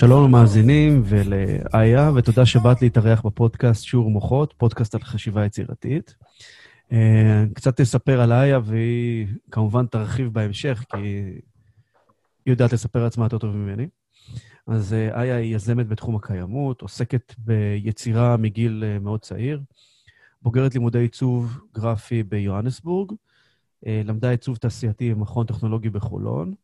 [0.00, 6.14] שלום למאזינים ולאיה, ותודה שבאת להתארח בפודקאסט שיעור מוחות, פודקאסט על חשיבה יצירתית.
[6.92, 11.40] אה, קצת תספר על איה, והיא כמובן תרחיב בהמשך, כי היא
[12.46, 13.88] יודעת לספר לעצמה יותר טוב ממני.
[14.66, 19.60] אז אה, איה היא יזמת בתחום הקיימות, עוסקת ביצירה מגיל אה, מאוד צעיר,
[20.42, 23.12] בוגרת לימודי עיצוב גרפי ביוהנסבורג,
[23.86, 26.54] למדה עיצוב תעשייתי במכון טכנולוגי בחולון,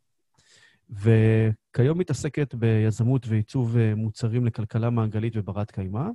[0.90, 6.08] וכיום מתעסקת ביזמות ועיצוב אה, מוצרים לכלכלה מעגלית וברת קיימא,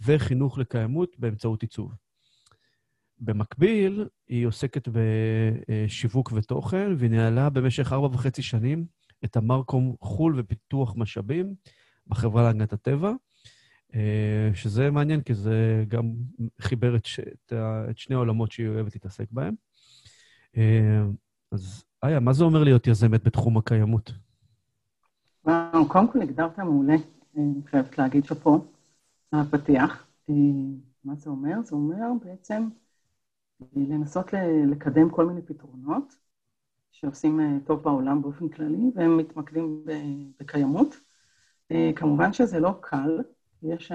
[0.00, 1.92] וחינוך לקיימות באמצעות עיצוב.
[3.18, 8.86] במקביל, היא עוסקת בשיווק ותוכן, והיא ניהלה במשך ארבע וחצי שנים
[9.24, 11.54] את המרקום חו"ל ופיתוח משאבים
[12.06, 13.12] בחברה להגנת הטבע,
[13.94, 16.12] אה, שזה מעניין, כי זה גם
[16.60, 17.20] חיבר את, ש...
[17.90, 19.54] את שני העולמות שהיא אוהבת להתעסק בהם.
[20.56, 21.02] אה,
[21.52, 24.12] אז איה, מה זה אומר להיות יזמת בתחום הקיימות?
[25.44, 26.94] וואו, קודם כל הגדרת מעולה,
[27.36, 28.64] אני חייבת להגיד שאפו,
[29.32, 30.06] הפתיח.
[30.30, 30.34] אה,
[31.04, 31.62] מה זה אומר?
[31.64, 32.68] זה אומר בעצם
[33.62, 34.26] אה, לנסות
[34.70, 36.16] לקדם כל מיני פתרונות
[36.92, 39.84] שעושים אה, טוב בעולם באופן כללי, והם מתמקדים
[40.40, 40.96] בקיימות.
[41.96, 43.22] כמובן שזה לא קל,
[43.62, 43.92] יש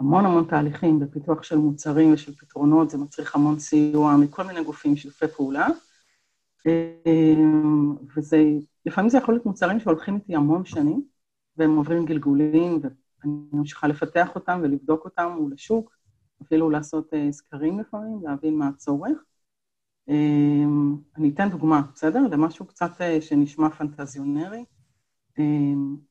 [0.00, 4.96] המון המון תהליכים בפיתוח של מוצרים ושל פתרונות, זה מצריך המון סיוע מכל מיני גופים
[4.96, 5.68] שיתופי פעולה.
[6.66, 8.38] אמ, וזה,
[8.86, 11.04] לפעמים זה יכול להיות מוצרים שהולכים איתי המון שנים,
[11.56, 15.96] והם עוברים גלגולים, ואני ממשיכה לפתח אותם ולבדוק אותם מול השוק,
[16.42, 19.18] אפילו לעשות uh, סקרים לפעמים, להבין מה הצורך.
[20.10, 20.12] Um,
[21.16, 22.20] אני אתן דוגמה, בסדר?
[22.30, 24.64] למשהו קצת uh, שנשמע פנטזיונרי.
[25.38, 25.42] Um,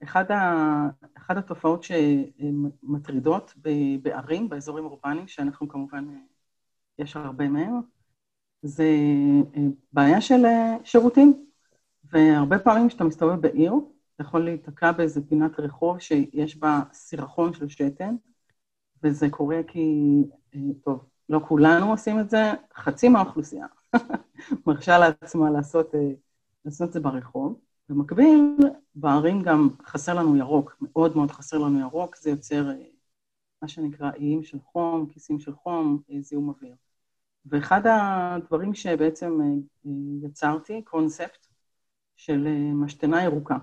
[0.03, 3.53] אחד, ה, אחד התופעות שמטרידות
[4.02, 6.05] בערים, באזורים אורבניים, שאנחנו כמובן,
[7.00, 7.81] יש הרבה מהם,
[8.61, 8.83] זה
[9.55, 9.61] אה,
[9.93, 11.45] בעיה של אה, שירותים.
[12.11, 13.73] והרבה פעמים כשאתה מסתובב בעיר,
[14.15, 18.15] אתה יכול להיתקע באיזה פינת רחוב שיש בה סירחון של שתן,
[19.03, 20.03] וזה קורה כי,
[20.55, 23.65] אה, טוב, לא כולנו עושים את זה, חצי מהאוכלוסייה
[24.67, 25.92] מרשה לעצמה לעשות,
[26.65, 27.59] לעשות את זה ברחוב.
[27.89, 28.58] במקביל,
[28.95, 32.71] בערים גם חסר לנו ירוק, מאוד מאוד חסר לנו ירוק, זה יוצר
[33.61, 36.75] מה שנקרא איים של חום, כיסים של חום, זיהום אוויר.
[37.45, 39.92] ואחד הדברים שבעצם אה,
[40.23, 41.48] יצרתי, קונספט
[42.16, 43.58] של אה, משתנה ירוקה,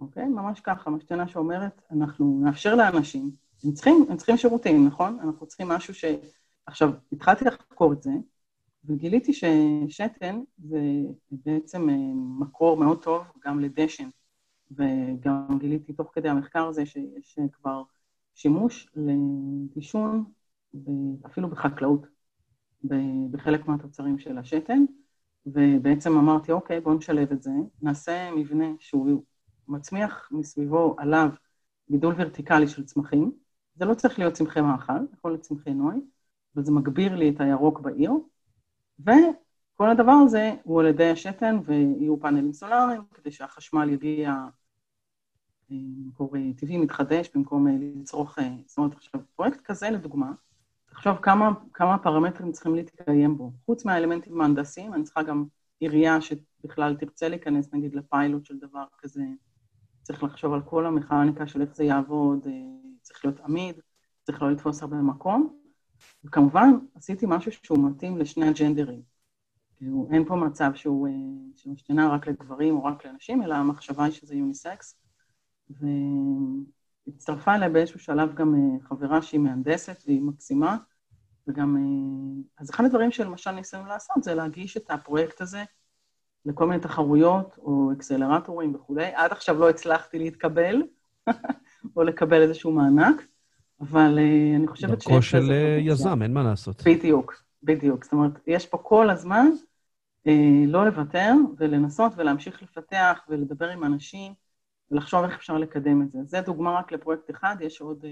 [0.00, 0.24] אוקיי?
[0.24, 3.30] ממש ככה, משתנה שאומרת, אנחנו נאפשר לאנשים,
[3.64, 5.18] הם צריכים, הם צריכים שירותים, נכון?
[5.20, 6.04] אנחנו צריכים משהו ש...
[6.66, 8.10] עכשיו, התחלתי לחקור את זה,
[8.84, 10.80] וגיליתי ששתן זה
[11.30, 11.94] בעצם אה,
[12.38, 14.08] מקור מאוד טוב גם לדשן,
[14.70, 17.82] וגם גיליתי תוך כדי המחקר הזה שיש כבר
[18.34, 20.24] שימוש לדישון
[21.26, 22.13] אפילו בחקלאות.
[23.30, 24.84] בחלק מהתוצרים של השתן,
[25.46, 27.50] ובעצם אמרתי, אוקיי, בואו נשלב את זה,
[27.82, 29.22] נעשה מבנה שהוא
[29.68, 31.28] מצמיח מסביבו עליו
[31.90, 33.32] גידול ורטיקלי של צמחים,
[33.74, 35.94] זה לא צריך להיות צמחי מאכל, יכול להיות צמחי נוי,
[36.54, 38.12] אבל זה מגביר לי את הירוק בעיר,
[38.98, 44.34] וכל הדבר הזה הוא על ידי השתן ויהיו פאנלים סולאריים, כדי שהחשמל יגיע
[45.70, 48.38] מקור אה, טבעי מתחדש במקום אה, לצרוך...
[48.38, 50.32] אה, זאת אומרת, עכשיו, פרויקט כזה, לדוגמה,
[50.94, 53.52] תחשוב כמה, כמה פרמטרים צריכים להתקיים בו.
[53.66, 55.44] חוץ מהאלמנטים ההנדסיים, אני צריכה גם
[55.80, 59.22] עירייה שבכלל תרצה להיכנס נגיד לפיילוט של דבר כזה.
[60.02, 62.52] צריך לחשוב על כל המכניקה של איך זה יעבוד, אה,
[63.02, 63.76] צריך להיות עמיד,
[64.22, 65.58] צריך לא לתפוס הרבה מקום.
[66.24, 69.02] וכמובן, עשיתי משהו שהוא מתאים לשני הג'נדרים.
[69.76, 71.12] כאילו, אין פה מצב שהוא, אה,
[71.54, 75.00] שמשתנה רק לגברים או רק לנשים, אלא המחשבה היא שזה יוניסקס.
[75.70, 75.86] ו...
[77.08, 80.76] הצטרפה אליי באיזשהו שלב גם אה, חברה שהיא מהנדסת והיא מקסימה,
[81.48, 81.76] וגם...
[81.76, 85.64] אה, אז אחד הדברים שלמשל ניסינו לעשות זה להגיש את הפרויקט הזה
[86.46, 89.06] לכל מיני תחרויות או אקסלרטורים וכולי.
[89.14, 90.82] עד עכשיו לא הצלחתי להתקבל
[91.96, 93.26] או לקבל איזשהו מענק,
[93.80, 95.06] אבל אה, אני חושבת ש...
[95.06, 96.82] דרכו של יזם, אין מה לעשות.
[96.84, 98.04] בדיוק, בדיוק.
[98.04, 99.46] זאת אומרת, יש פה כל הזמן
[100.26, 104.32] אה, לא לוותר ולנסות ולהמשיך לפתח ולדבר עם אנשים.
[104.90, 106.18] ולחשוב איך אפשר לקדם את זה.
[106.24, 108.10] זה דוגמה רק לפרויקט אחד, יש עוד, אה,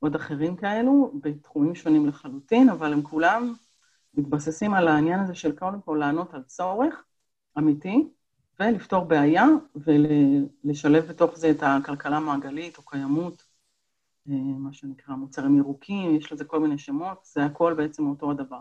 [0.00, 3.54] עוד אחרים כאלו, בתחומים שונים לחלוטין, אבל הם כולם
[4.14, 7.04] מתבססים על העניין הזה של קודם כל לענות על צורך
[7.58, 8.08] אמיתי,
[8.60, 9.46] ולפתור בעיה,
[9.76, 13.44] ולשלב בתוך זה את הכלכלה המעגלית או קיימות,
[14.28, 18.60] אה, מה שנקרא מוצרים ירוקים, יש לזה כל מיני שמות, זה הכל בעצם אותו הדבר.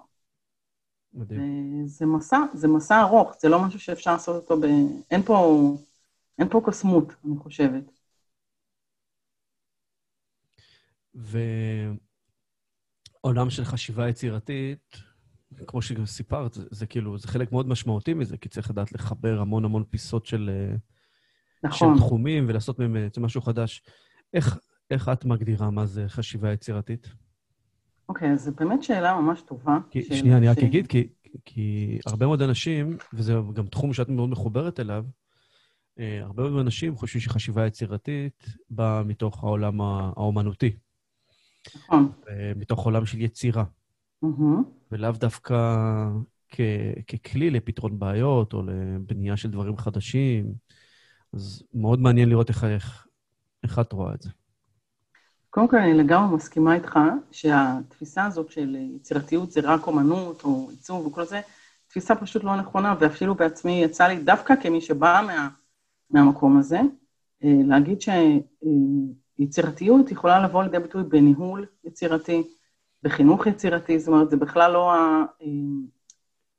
[1.14, 1.88] מדהים.
[1.88, 4.66] זה מסע, זה מסע ארוך, זה לא משהו שאפשר לעשות אותו ב...
[5.12, 5.72] אין פה...
[6.42, 7.84] אין פה קוסמות, אני חושבת.
[13.24, 14.98] ועולם של חשיבה יצירתית,
[15.68, 19.40] כמו שגם סיפרת, זה, זה כאילו, זה חלק מאוד משמעותי מזה, כי צריך לדעת לחבר
[19.42, 20.50] המון המון פיסות של,
[21.64, 21.96] נכון.
[21.98, 23.82] של תחומים ולעשות מהם בעצם משהו חדש.
[24.34, 24.58] איך,
[24.92, 27.08] איך את מגדירה מה זה חשיבה יצירתית?
[28.10, 29.78] אוקיי, אז זו באמת שאלה ממש טובה.
[29.92, 31.08] כי, של- שנייה, אני רק ש- אגיד, כי,
[31.46, 35.21] כי הרבה מאוד אנשים, וזה גם תחום שאת מאוד מחוברת אליו, אה,
[35.98, 40.76] הרבה מאוד אנשים חושבים שחשיבה יצירתית באה מתוך העולם האומנותי,
[41.76, 42.12] נכון.
[42.30, 43.64] אה, מתוך עולם של יצירה,
[44.22, 44.64] מהמם.
[44.92, 45.56] ולאו דווקא
[46.50, 46.62] כ,
[47.08, 50.54] ככלי לפתרון בעיות או לבנייה של דברים חדשים.
[51.34, 53.08] אז מאוד מעניין לראות איך, איך,
[53.64, 54.30] איך את רואה את זה.
[55.50, 57.00] קודם כל, אני לגמרי מסכימה איתך
[57.32, 61.42] שהתפיסה הזאת של יצירתיות זה רק אומנות או עיצוב וכל זה,
[61.88, 65.50] תפיסה פשוט לא נכונה, ואפילו בעצמי יצא לי, דווקא כמי שבאה מה,
[66.12, 66.80] מהמקום הזה,
[67.44, 68.00] אה, להגיד
[69.38, 72.44] שיצירתיות יכולה לבוא לידי ביטוי בניהול יצירתי,
[73.04, 75.26] בחינוך יצירתי, זאת אומרת, זה בכלל לא ה...
[75.42, 75.48] אה,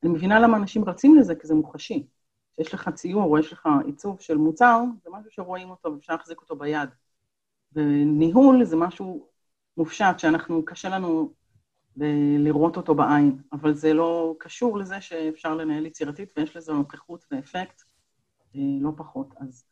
[0.02, 2.06] אני מבינה למה אנשים רצים לזה, כי זה מוחשי.
[2.52, 6.40] כשיש לך ציור או יש לך עיצוב של מוצר, זה משהו שרואים אותו ואפשר להחזיק
[6.40, 6.88] אותו ביד.
[7.72, 9.28] וניהול זה משהו
[9.76, 11.32] מופשט, שאנחנו, קשה לנו
[11.96, 17.24] ל- לראות אותו בעין, אבל זה לא קשור לזה שאפשר לנהל יצירתית, ויש לזה נוכחות
[17.30, 17.91] ואפקט, אה,
[18.54, 19.34] לא פחות.
[19.40, 19.64] אז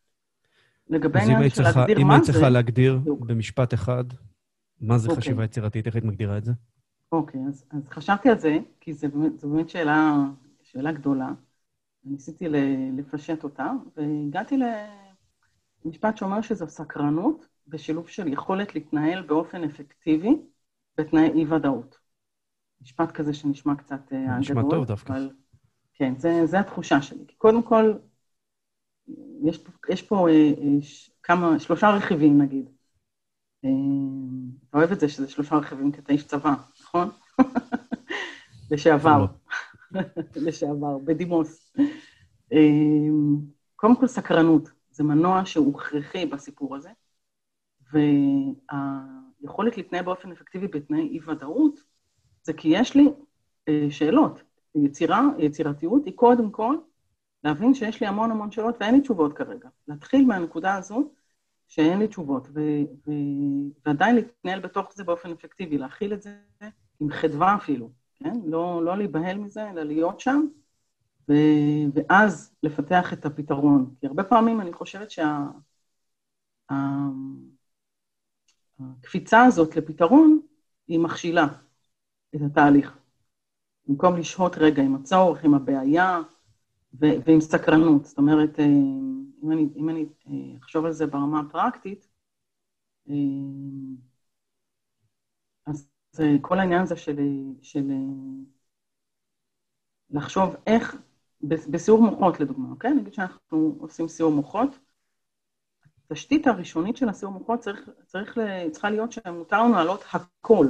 [0.88, 2.32] לגבי אם העניין היית של להגדיר אם מה היית זה...
[2.32, 3.20] צריכה להגדיר בדיוק.
[3.20, 4.04] במשפט אחד,
[4.80, 5.22] מה זה אוקיי.
[5.22, 6.52] חשיבה יצירתית, איך היית מגדירה את זה?
[7.12, 10.16] אוקיי, אז, אז חשבתי על זה, כי זה באמת, זו באמת שאלה,
[10.62, 11.28] שאלה גדולה.
[12.04, 12.48] ניסיתי
[12.98, 14.56] לפשט אותה, והגעתי
[15.84, 20.36] למשפט שאומר שזו סקרנות בשילוב של יכולת להתנהל באופן אפקטיבי
[20.98, 21.98] בתנאי אי-ודאות.
[22.82, 25.12] משפט כזה שנשמע קצת אה, נשמע טוב דווקא.
[25.12, 25.30] אבל
[25.94, 27.24] כן, זה, זה התחושה שלי.
[27.28, 27.94] כי קודם כל,
[29.44, 30.78] יש, פה- יש פה אה, אה,
[31.22, 32.70] כמה, שלושה רכיבים נגיד.
[33.64, 33.70] אה,
[34.68, 37.08] אתה אוהב את זה שזה שלושה רכיבים כי אתה איש צבא, נכון?
[38.70, 39.26] לשעבר.
[40.46, 41.72] לשעבר, בדימוס.
[43.76, 46.90] קודם כל סקרנות, זה מנוע שהוא הכרחי בסיפור הזה,
[47.92, 51.80] והיכולת להתנהל באופן אפקטיבי בתנאי אי-ודאות,
[52.42, 53.08] זה כי יש לי
[53.90, 54.42] שאלות.
[54.74, 56.76] יצירה, יצירתיות היא קודם כל
[57.44, 59.68] להבין שיש לי המון המון שאלות ואין לי תשובות כרגע.
[59.88, 61.12] להתחיל מהנקודה הזו
[61.68, 66.36] שאין לי תשובות, ו- ו- ועדיין להתנהל בתוך זה באופן אפקטיבי, להכיל את זה
[67.00, 68.40] עם חדווה אפילו, כן?
[68.44, 70.46] לא, לא להיבהל מזה, אלא להיות שם,
[71.28, 71.34] ו-
[71.94, 73.94] ואז לפתח את הפתרון.
[74.00, 75.46] כי הרבה פעמים אני חושבת שה...
[76.70, 76.74] ה-
[78.80, 80.40] הקפיצה הזאת לפתרון
[80.88, 81.46] היא מכשילה
[82.36, 82.98] את התהליך.
[83.86, 86.20] במקום לשהות רגע עם הצורך, עם הבעיה
[86.94, 88.04] ו- ועם סקרנות.
[88.04, 88.64] זאת אומרת, אה,
[89.42, 92.08] אם אני, אם אני אה, אחשוב על זה ברמה הפרקטית,
[93.08, 93.14] אה,
[95.66, 95.88] אז
[96.40, 97.16] כל העניין הזה של,
[97.62, 97.90] של
[100.10, 100.96] לחשוב איך,
[101.42, 102.94] בסיור מוחות לדוגמה, אוקיי?
[102.94, 104.78] נגיד שאנחנו עושים סיור מוחות,
[106.10, 108.38] התשתית הראשונית של הסיור מוחות צריך, צריך,
[108.72, 110.66] צריכה להיות שמותר לנו להעלות הכל.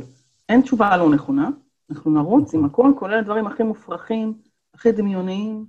[0.49, 1.51] אין תשובה לא נכונה,
[1.91, 4.39] אנחנו נרוץ עם הכל, כולל הדברים הכי מופרכים,
[4.75, 5.67] הכי דמיוניים,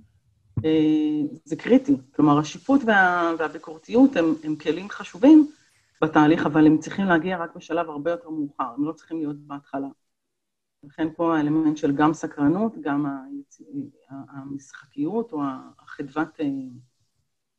[1.44, 1.96] זה קריטי.
[2.14, 5.50] כלומר, השיפוט וה, והביקורתיות הם, הם כלים חשובים
[6.02, 9.88] בתהליך, אבל הם צריכים להגיע רק בשלב הרבה יותר מאוחר, הם לא צריכים להיות בהתחלה.
[10.84, 13.60] לכן פה האלמנט של גם סקרנות, גם היצ...
[14.10, 15.42] המשחקיות או
[15.78, 16.46] החדוות, אה,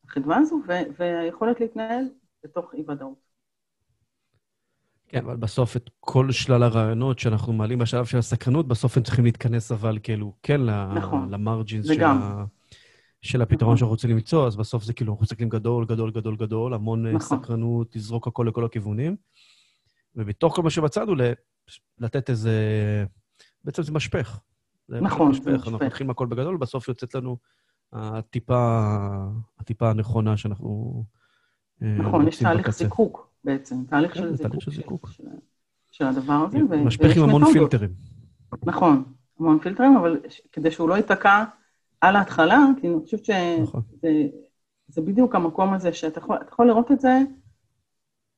[0.04, 0.72] החדווה הזו, ו...
[0.98, 2.04] והיכולת להתנהל
[2.44, 3.24] בתוך אי-ודאות.
[5.08, 9.24] כן, אבל בסוף את כל שלל הרעיונות שאנחנו מעלים בשלב של הסקרנות, בסוף הם צריכים
[9.24, 10.60] להתכנס אבל כאילו, כן,
[10.94, 11.30] נכון.
[11.30, 12.04] למרג'ינס של.
[12.04, 12.44] ה...
[13.24, 13.76] של הפתרון נכון.
[13.76, 17.16] שאנחנו רוצים למצוא, אז בסוף זה כאילו, אנחנו מסתכלים גדול, גדול, גדול, גדול, המון נכון.
[17.16, 17.38] נכון.
[17.38, 19.16] סקרנות, לזרוק הכל לכל הכיוונים,
[20.14, 21.32] ובתוך כל מה שבצענו, ל-
[21.98, 22.54] לתת איזה...
[23.64, 24.40] בעצם זה משפך.
[24.88, 25.44] זה נכון, משפך.
[25.44, 25.86] זה אנחנו משפך.
[25.86, 27.36] מתחילים הכל בגדול, בסוף יוצאת לנו
[27.92, 28.90] הטיפה,
[29.60, 31.04] הטיפה הנכונה שאנחנו...
[31.82, 32.84] אה, נכון, יש תהליך בקצה.
[32.84, 35.08] זיקוק בעצם, תהליך כן, של זיקוק, תהליך של זיקוק.
[35.10, 35.24] של,
[35.90, 37.52] של הדבר הזה, ו- משפך עם המון.
[37.52, 37.90] פילטרים.
[38.64, 39.04] נכון,
[39.40, 40.20] המון פילטרים, אבל
[40.52, 41.44] כדי שהוא לא ייתקע
[42.08, 43.82] על ההתחלה, כי אני חושבת שזה נכון.
[44.96, 47.18] בדיוק המקום הזה שאתה יכול, יכול לראות את זה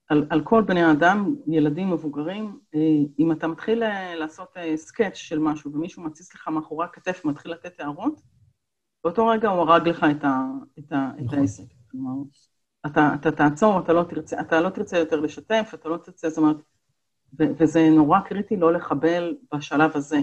[0.08, 2.58] על, על כל בני האדם, ילדים, מבוגרים.
[2.75, 2.80] אה,
[3.18, 7.52] אם אתה מתחיל אה, לעשות אה, סקץ' של משהו ומישהו מתסיס לך מאחורי הכתף ומתחיל
[7.52, 8.20] לתת הערות,
[9.04, 10.42] באותו רגע הוא הרג לך את, ה,
[10.78, 11.38] את, ה, את נכון.
[11.38, 11.64] העסק.
[11.90, 12.23] כלומר,
[12.87, 16.38] אתה, אתה תעצור, אתה לא, תרצה, אתה לא תרצה יותר לשתף, אתה לא תרצה, זאת
[16.38, 16.56] אומרת,
[17.38, 20.20] ו- וזה נורא קריטי לא לחבל בשלב הזה.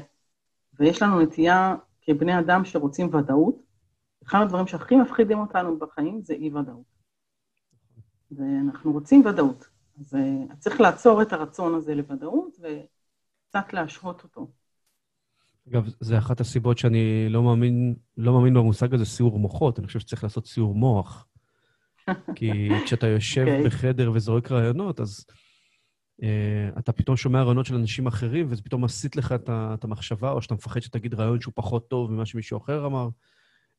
[0.79, 3.63] ויש לנו נטייה כבני אדם שרוצים ודאות,
[4.27, 6.93] אחד הדברים שהכי מפחידים אותנו בחיים זה אי-ודאות.
[8.31, 9.67] ואנחנו רוצים ודאות.
[10.00, 14.48] אז uh, צריך לעצור את הרצון הזה לוודאות וקצת להשהות אותו.
[15.69, 20.00] אגב, זה אחת הסיבות שאני לא מאמין, לא מאמין במושג הזה סיור מוחות, אני חושב
[20.00, 21.27] שצריך לעשות סיור מוח.
[22.36, 23.50] כי כשאתה יושב okay.
[23.50, 23.65] אוקיי.
[23.65, 25.25] בחדר וזורק רעיונות, אז
[26.79, 30.41] אתה פתאום שומע רעיונות של אנשים אחרים, וזה פתאום מסיט לך את, את המחשבה, או
[30.41, 33.10] שאתה מפחד שתגיד רעיון שהוא פחות טוב ממה שמישהו אחר אמר.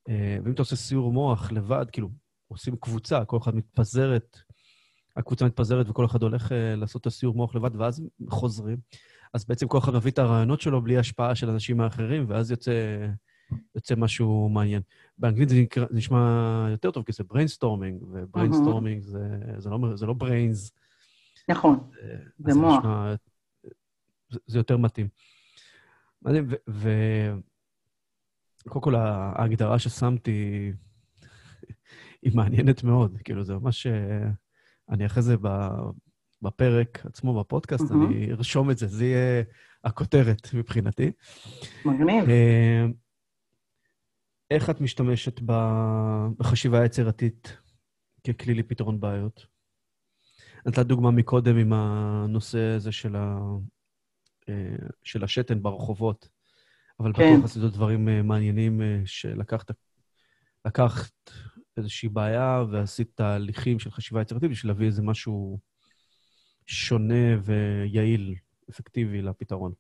[0.09, 0.12] אה,
[0.45, 2.11] ואם אתה עושה סיעור מוח לבד, כאילו,
[2.49, 4.38] עושים קבוצה, כל אחד מתפזרת,
[5.17, 8.79] הקבוצה מתפזרת וכל אחד הולך אה, לעשות את הסיעור מוח לבד, ואז חוזרים.
[9.35, 13.07] אז בעצם כל אחד מביא את הרעיונות שלו בלי השפעה של אנשים האחרים, ואז יוצא,
[13.75, 14.83] יוצא משהו מעניין.
[15.19, 19.06] באנגלית זה, נקרא, זה נשמע יותר טוב, כי זה brainstorming, ו brainstorming אמ-המ.
[19.07, 20.73] זה, זה, לא, זה לא brains.
[21.48, 21.90] נכון,
[22.38, 22.78] זה, זה מוח.
[22.78, 23.14] נשמע,
[24.30, 25.08] זה, זה יותר מתאים.
[26.22, 26.48] מדהים,
[28.66, 30.72] וקודם כל ההגדרה ששמתי
[32.22, 33.86] היא מעניינת מאוד, כאילו זה ממש...
[33.86, 34.28] אה,
[34.90, 35.36] אני אחרי זה
[36.42, 37.94] בפרק עצמו, בפודקאסט, mm-hmm.
[37.94, 39.42] אני ארשום את זה, זה יהיה
[39.84, 41.12] הכותרת מבחינתי.
[41.84, 42.28] מגניב.
[42.28, 42.86] אה,
[44.50, 45.40] איך את משתמשת
[46.38, 47.56] בחשיבה יצירתית
[48.26, 49.53] ככלי לפתרון בעיות?
[50.66, 53.38] נתת דוגמה מקודם עם הנושא הזה של, ה...
[54.49, 56.28] אה, של השתן ברחובות,
[57.00, 57.33] אבל כן.
[57.35, 59.71] בטוח עשית דברים אה, מעניינים שלקחת
[60.64, 61.30] לקחת
[61.76, 65.59] איזושהי בעיה ועשית תהליכים של חשיבה יצירתית בשביל להביא איזה משהו
[66.66, 68.35] שונה ויעיל,
[68.71, 69.73] אפקטיבי לפתרון?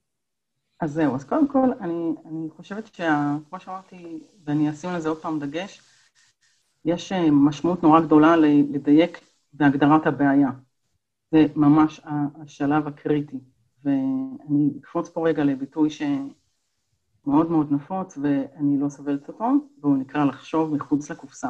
[0.80, 5.38] אז זהו, אז קודם כל, אני, אני חושבת שכמו שאמרתי, ואני אשים לזה עוד פעם
[5.38, 5.80] דגש,
[6.84, 9.20] יש אה, משמעות נורא גדולה לדייק
[9.52, 10.50] בהגדרת הבעיה.
[11.34, 12.00] זה ממש
[12.42, 13.38] השלב הקריטי.
[13.84, 19.44] ואני אקפוץ פה רגע לביטוי שמאוד מאוד נפוץ, ואני לא סובלת אותו,
[19.80, 21.48] והוא נקרא לחשוב מחוץ לקופסה.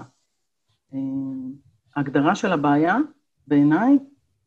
[1.97, 2.97] ההגדרה של הבעיה,
[3.47, 3.99] בעיניי,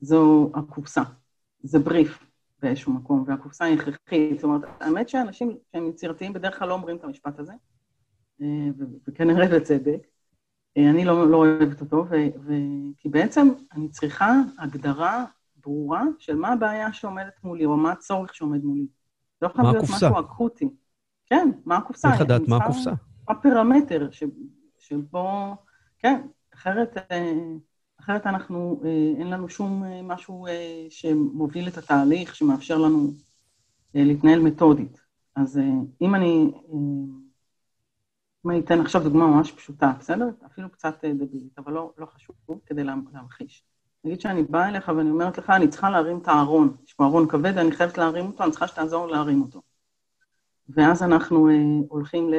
[0.01, 1.01] זו הקופסה.
[1.63, 2.23] זה בריף
[2.61, 4.35] באיזשהו מקום, והקופסה היא הכרחית.
[4.35, 7.53] זאת אומרת, האמת שאנשים שהם יצירתיים בדרך כלל לא אומרים את המשפט הזה,
[8.41, 8.69] אה,
[9.07, 10.07] וכנראה בצדק.
[10.77, 12.15] אני לא, לא אוהבת אותו, ו,
[12.45, 12.53] ו,
[12.97, 15.25] כי בעצם אני צריכה הגדרה
[15.63, 18.87] ברורה של מה הבעיה שעומדת מולי, או מה הצורך שעומד מולי.
[19.41, 20.69] לא חייב להיות משהו אקוטי.
[21.25, 22.13] כן, מה הקופסה?
[22.13, 22.91] איך לדעת מה הקופסה?
[22.91, 24.09] מה הפרמטר
[24.77, 25.55] שבו,
[25.99, 26.21] כן,
[26.53, 27.33] אחרת אה,
[27.99, 30.45] אחרת אנחנו, אה, אין לנו שום אה, משהו
[30.89, 33.11] שמוביל את התהליך, שמאפשר לנו
[33.93, 35.01] להתנהל מתודית.
[35.35, 35.59] אז
[36.01, 36.51] אם אני,
[38.49, 40.25] אני אתן עכשיו דוגמה ממש פשוטה, בסדר?
[40.45, 42.35] אפילו קצת דבילית, אבל לא, לא חשוב,
[42.65, 43.63] כדי להמחיש.
[44.03, 46.75] נגיד שאני באה אליך ואני אומרת לך, אני צריכה להרים את הארון.
[46.85, 49.61] יש פה ארון כבד, אני חייבת להרים אותו, אני צריכה שתעזור להרים אותו.
[50.69, 51.49] ואז אנחנו
[51.89, 52.35] הולכים, ל...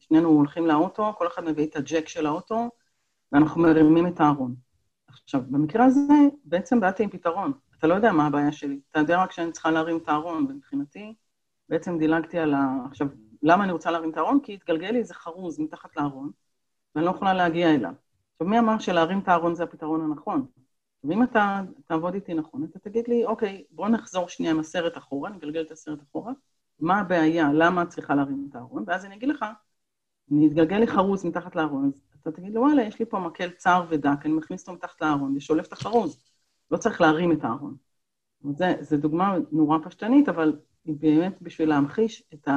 [0.00, 2.70] שנינו הולכים לאוטו, כל אחד מביא את הג'ק של האוטו,
[3.32, 4.54] ואנחנו מרימים את הארון.
[5.08, 6.12] עכשיו, במקרה הזה,
[6.44, 7.52] בעצם באתי עם פתרון.
[7.78, 8.80] אתה לא יודע מה הבעיה שלי.
[8.90, 11.14] אתה יודע רק שאני צריכה להרים את הארון, ומבחינתי,
[11.68, 12.76] בעצם דילגתי על ה...
[12.86, 13.08] עכשיו,
[13.42, 14.40] למה אני רוצה להרים את הארון?
[14.42, 16.30] כי התגלגל לי איזה חרוז מתחת לארון,
[16.94, 17.92] ואני לא יכולה להגיע אליו.
[18.32, 20.46] עכשיו, מי אמר שלהרים את הארון זה הפתרון הנכון?
[21.04, 25.30] ואם אתה תעבוד איתי נכון, אתה תגיד לי, אוקיי, בוא נחזור שנייה עם הסרט אחורה,
[25.30, 26.32] נגלגל את הסרט אחורה,
[26.80, 28.84] מה הבעיה, למה את צריכה להרים את הארון?
[28.86, 29.44] ואז אני אגיד לך,
[30.32, 33.50] אני אתגלגל לי חרוז מתחת לארון, אז אתה תגיד לו, וואלה, יש לי פה מקל
[33.50, 36.22] צר ודק, אני מכניס אותו מתחת לארון ושולף את החרוז.
[36.70, 37.76] לא צריך להרים את הארון.
[38.80, 42.48] זו דוגמה נורא פשטנית, אבל היא באמת בשביל להמחיש את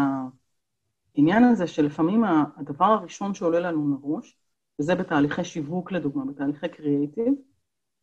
[1.17, 2.23] העניין הזה שלפעמים
[2.57, 4.37] הדבר הראשון שעולה לנו לראש,
[4.79, 7.33] וזה בתהליכי שיווק לדוגמה, בתהליכי קריאייטיב,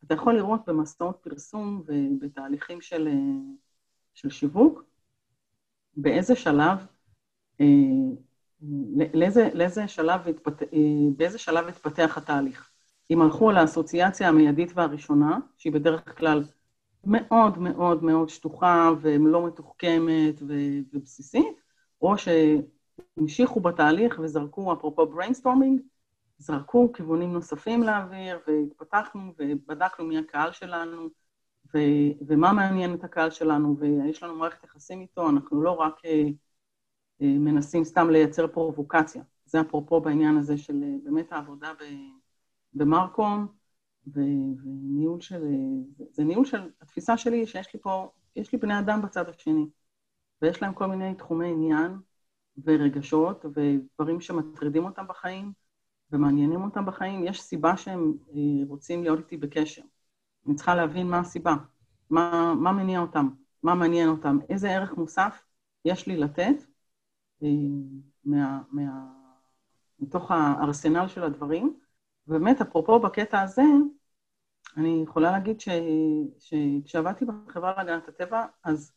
[0.05, 3.09] אתה יכול לראות במסעות פרסום ובתהליכים של,
[4.13, 4.83] של שיווק,
[5.95, 6.77] באיזה שלב
[7.61, 7.65] אה,
[9.13, 10.63] לאיזה, לאיזה שלב התפת...
[10.63, 10.77] אה,
[11.17, 12.69] באיזה שלב התפתח התהליך.
[13.11, 16.43] אם הלכו על האסוציאציה המיידית והראשונה, שהיא בדרך כלל
[17.03, 21.61] מאוד מאוד מאוד שטוחה ולא מתוחכמת ובסיסית,
[22.01, 22.17] או
[22.97, 25.81] שהמשיכו בתהליך וזרקו, אפרופו brainstorming,
[26.37, 31.09] זרקו כיוונים נוספים לאוויר והתפתחנו ובדקנו מי הקהל שלנו
[31.73, 36.23] ו- ומה מעניין את הקהל שלנו ויש לנו מערכת יחסים איתו, אנחנו לא רק אה,
[37.21, 39.23] אה, מנסים סתם לייצר פרובוקציה.
[39.45, 41.71] זה אפרופו בעניין הזה של אה, באמת העבודה
[42.73, 43.47] במרקום,
[44.07, 45.43] וניהול של...
[46.11, 46.69] זה ניהול של...
[46.81, 49.65] התפיסה שלי שיש לי פה, יש לי בני אדם בצד השני,
[50.41, 51.91] ויש להם כל מיני תחומי עניין
[52.63, 55.53] ורגשות ודברים שמטרידים אותם בחיים
[56.11, 57.23] ומעניינים אותם בחיים.
[57.23, 59.81] יש סיבה שהם אה, רוצים להיות איתי בקשר.
[60.47, 61.55] אני צריכה להבין מה הסיבה,
[62.09, 63.29] מה, מה מניע אותם,
[63.63, 65.43] מה מעניין אותם, איזה ערך מוסף
[65.85, 66.55] יש לי לתת,
[68.25, 69.13] מה, מה,
[69.99, 71.79] מתוך הארסנל של הדברים.
[72.27, 73.63] ובאמת, אפרופו בקטע הזה,
[74.77, 75.69] אני יכולה להגיד ש,
[76.39, 78.91] שכשעבדתי בחברה להגנת הטבע, אז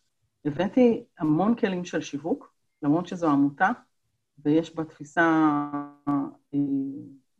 [0.44, 3.70] הבאתי המון כלים של שיווק, למרות שזו עמותה,
[4.38, 5.22] ויש בה תפיסה
[6.08, 6.12] אה,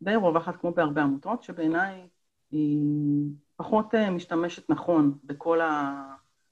[0.02, 2.08] די רווחת, כמו בהרבה עמותות, שבעיניי
[2.50, 5.60] היא פחות אה, משתמשת נכון בכל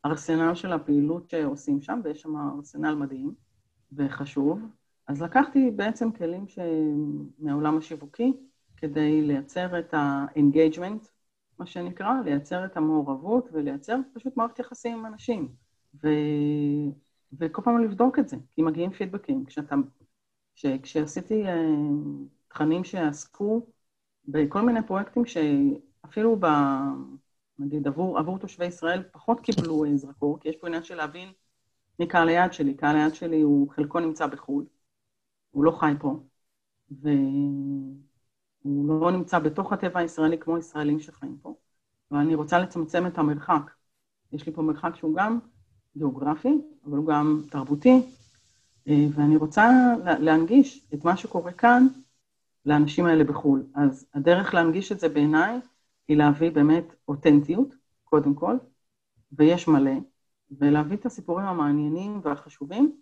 [0.04, 3.34] הארסנל של הפעילות שעושים שם, ויש שם ארסנל מדהים
[3.92, 4.60] וחשוב.
[5.08, 6.58] אז לקחתי בעצם כלים ש...
[7.38, 8.32] מהעולם השיווקי
[8.76, 11.08] כדי לייצר את ה-engagement,
[11.58, 15.48] מה שנקרא, לייצר את המעורבות ולייצר פשוט מערכת יחסים עם אנשים.
[16.02, 16.08] ו...
[17.38, 19.44] וכל פעם לבדוק את זה, כי מגיעים פידבקים.
[19.44, 19.76] כשאתה...
[20.54, 20.66] כש...
[20.82, 21.48] כשעשיתי uh,
[22.48, 23.66] תכנים שעסקו
[24.28, 26.46] בכל מיני פרויקטים שאפילו ב...
[27.58, 31.32] נגיד עבור, עבור תושבי ישראל פחות קיבלו uh, זרקור, כי יש פה עניין של להבין
[31.98, 32.74] מי קהל היעד שלי.
[32.74, 34.66] קהל היעד שלי הוא, חלקו נמצא בחו"ל,
[35.50, 36.20] הוא לא חי פה,
[36.90, 37.94] והוא
[39.00, 41.54] לא נמצא בתוך הטבע הישראלי כמו ישראלים שחיים פה,
[42.10, 43.70] ואני רוצה לצמצם את המרחק.
[44.32, 45.38] יש לי פה מרחק שהוא גם
[45.96, 48.02] גיאוגרפי, אבל הוא גם תרבותי,
[48.88, 49.70] אה, ואני רוצה
[50.18, 51.86] להנגיש את מה שקורה כאן
[52.66, 53.66] לאנשים האלה בחו"ל.
[53.74, 55.60] אז הדרך להנגיש את זה בעיניי
[56.08, 57.74] היא להביא באמת אותנטיות,
[58.04, 58.56] קודם כל,
[59.32, 59.94] ויש מלא,
[60.58, 63.00] ולהביא את הסיפורים המעניינים והחשובים,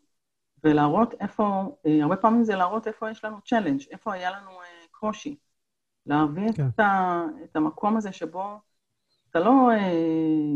[0.64, 4.86] ולהראות איפה, אה, הרבה פעמים זה להראות איפה יש לנו challenge, איפה היה לנו אה,
[4.90, 5.36] קושי.
[6.06, 6.68] להביא כן.
[6.68, 8.60] את, ה, את המקום הזה שבו
[9.32, 9.92] אתה לא אה,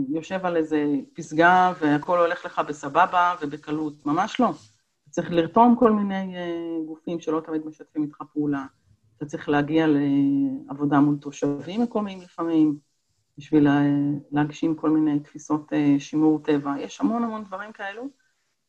[0.09, 4.49] יושב על איזה פסגה והכל הולך לך בסבבה ובקלות, ממש לא.
[4.49, 8.67] אתה צריך לרתום כל מיני אה, גופים שלא תמיד משתפים איתך פעולה.
[9.17, 12.79] אתה צריך להגיע לעבודה מול תושבים מקומיים לפעמים,
[13.39, 13.69] בשביל
[14.31, 16.75] להגשים כל מיני תפיסות אה, שימור טבע.
[16.79, 18.03] יש המון המון דברים כאלו,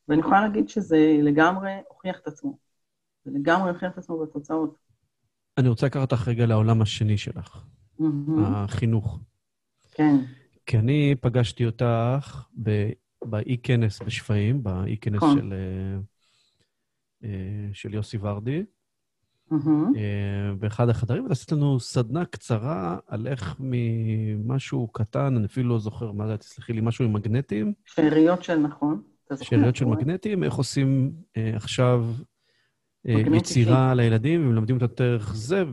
[0.08, 2.58] ואני יכולה להגיד שזה לגמרי הוכיח את עצמו.
[3.24, 4.78] זה לגמרי הוכיח את עצמו בתוצאות.
[5.58, 7.64] אני רוצה לקחת אותך רגע לעולם השני שלך,
[8.00, 8.04] mm-hmm.
[8.38, 9.20] החינוך.
[9.98, 10.16] כן.
[10.66, 12.44] כי אני פגשתי אותך
[13.24, 15.38] באי-כנס בשפיים, באי-כנס נכון.
[15.38, 15.54] של,
[17.24, 17.28] אה,
[17.72, 18.62] של יוסי ורדי.
[19.52, 19.98] Mm-hmm.
[20.58, 26.26] באחד החדרים, ועשית לנו סדנה קצרה על איך ממשהו קטן, אני אפילו לא זוכר מה
[26.26, 27.72] זה, תסלחי לי, משהו עם מגנטים.
[27.84, 29.02] שאריות של נכון.
[29.42, 32.06] שאריות של מגנטים, איך עושים אה, עכשיו
[33.08, 35.64] אה, יצירה לילדים, ומלמדים אותם דרך זה,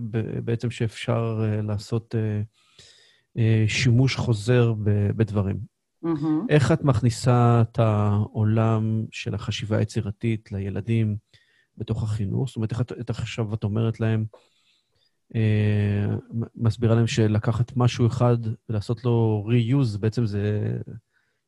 [0.43, 2.41] בעצם שאפשר אה, לעשות אה, אה,
[3.67, 4.73] שימוש חוזר
[5.15, 5.59] בדברים.
[6.05, 6.45] Mm-hmm.
[6.49, 11.17] איך את מכניסה את העולם של החשיבה היצירתית לילדים
[11.77, 12.47] בתוך החינוך?
[12.47, 14.25] זאת אומרת, איך את עכשיו את אומרת להם,
[15.35, 16.15] אה,
[16.55, 18.37] מסבירה להם שלקחת משהו אחד
[18.69, 20.77] ולעשות לו reuse, בעצם זה,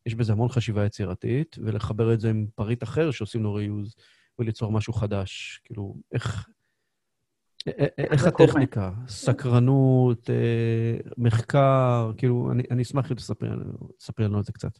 [0.06, 4.02] יש בזה המון חשיבה יצירתית, ולחבר את זה עם פריט אחר שעושים לו reuse
[4.39, 5.62] וליצור משהו חדש.
[5.63, 6.47] כאילו, איך...
[7.97, 8.91] איך הטכניקה?
[9.08, 14.71] סקרנות, אה, מחקר, כאילו, אני, אני אשמח אם תספרי לנו את זה קצת.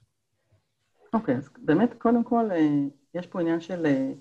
[1.13, 2.69] אוקיי, okay, אז באמת, קודם כל, אה,
[3.13, 4.12] יש פה עניין של אה,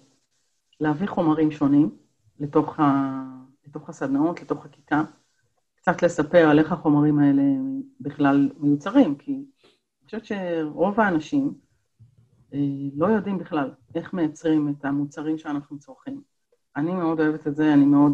[0.81, 1.96] להביא חומרים שונים
[2.40, 3.22] לתוך, ה,
[3.66, 5.02] לתוך הסדנאות, לתוך הכיתה,
[5.76, 7.42] קצת לספר על איך החומרים האלה
[8.00, 11.55] בכלל מיוצרים, כי אני חושבת שרוב האנשים
[12.96, 16.22] לא יודעים בכלל איך מייצרים את המוצרים שאנחנו צורכים.
[16.76, 18.12] אני מאוד אוהבת את זה, אני מאוד,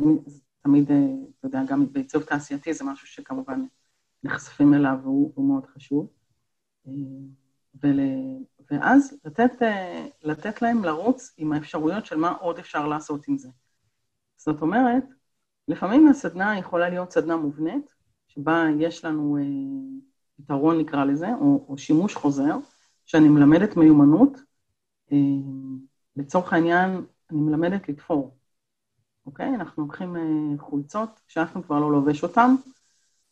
[0.62, 0.96] תמיד, אה,
[1.38, 3.64] אתה יודע, גם בעיצוב תעשייתי זה משהו שכמובן
[4.25, 6.09] נחשפים אליו והוא, מאוד חשוב.
[6.87, 6.92] אה,
[7.83, 8.01] ול,
[8.70, 13.48] ואז לתת, אה, לתת להם לרוץ עם האפשרויות של מה עוד אפשר לעשות עם זה.
[14.37, 15.05] זאת אומרת,
[15.68, 17.94] לפעמים הסדנה יכולה להיות סדנה מובנית,
[18.29, 19.38] שבה יש לנו
[20.37, 22.57] פתרון, נקרא לזה, או, או שימוש חוזר,
[23.07, 24.38] שאני מלמדת מיומנות.
[26.16, 28.37] לצורך העניין, אני מלמדת לתפור.
[29.27, 29.55] אוקיי?
[29.55, 30.23] אנחנו לוקחים אה,
[30.59, 32.55] חולצות שאנחנו כבר לא לובש אותן,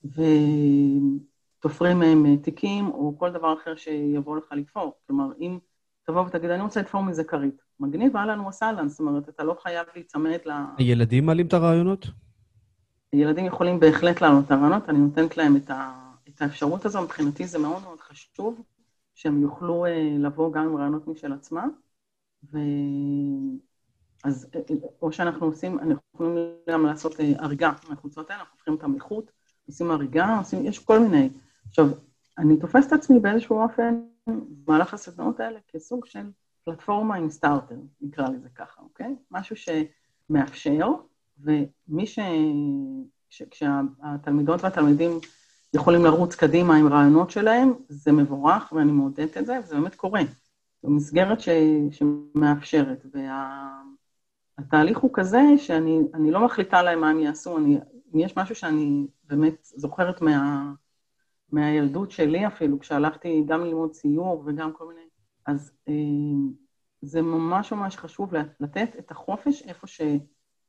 [0.04, 4.94] ותופרים מהם אה, תיקים או כל דבר אחר שיבוא לך לתפור.
[5.06, 5.58] כלומר, אם
[6.02, 7.62] תבוא ותגיד, אני רוצה לתפור מזה כרית.
[7.80, 10.50] מגניב, אהלן וסהלן, זאת אומרת, אתה לא חייב להיצמד ל...
[10.78, 12.06] הילדים מעלים את הרעיונות?
[13.12, 16.10] ילדים יכולים בהחלט להעלות את הרעיונות, אני נותנת להם את, ה...
[16.28, 18.62] את האפשרות הזו, מבחינתי זה מאוד מאוד חשוב,
[19.14, 21.70] שהם יוכלו אה, לבוא גם עם רעיונות משל עצמם,
[22.52, 22.58] ו...
[24.24, 24.46] אז
[25.02, 26.36] או שאנחנו עושים, אנחנו יכולים
[26.68, 29.30] גם לעשות הריגה מהקבוצות האלה, אנחנו הופכים אותן לחוט,
[29.66, 31.30] עושים הריגה, עושים, יש כל מיני.
[31.68, 31.86] עכשיו,
[32.38, 34.00] אני תופסת עצמי באיזשהו אופן,
[34.66, 36.30] במהלך הסדנאות האלה, כסוג של
[36.64, 39.14] פלטפורמה עם סטארטר, נקרא לזה ככה, אוקיי?
[39.30, 40.88] משהו שמאפשר,
[41.38, 42.18] ומי ש...
[43.30, 43.42] ש...
[43.42, 45.10] כשהתלמידות והתלמידים
[45.74, 50.20] יכולים לרוץ קדימה עם רעיונות שלהם, זה מבורך, ואני מעודדת את זה, וזה באמת קורה.
[50.82, 51.48] זו מסגרת ש...
[51.90, 53.70] שמאפשרת, וה...
[54.60, 57.78] התהליך הוא כזה שאני לא מחליטה להם מה הם יעשו, אני,
[58.14, 60.72] אם יש משהו שאני באמת זוכרת מה,
[61.52, 65.06] מהילדות שלי אפילו, כשהלכתי גם ללמוד ציור וגם כל מיני,
[65.46, 65.94] אז אה,
[67.02, 70.00] זה ממש ממש חשוב לתת את החופש איפה, ש,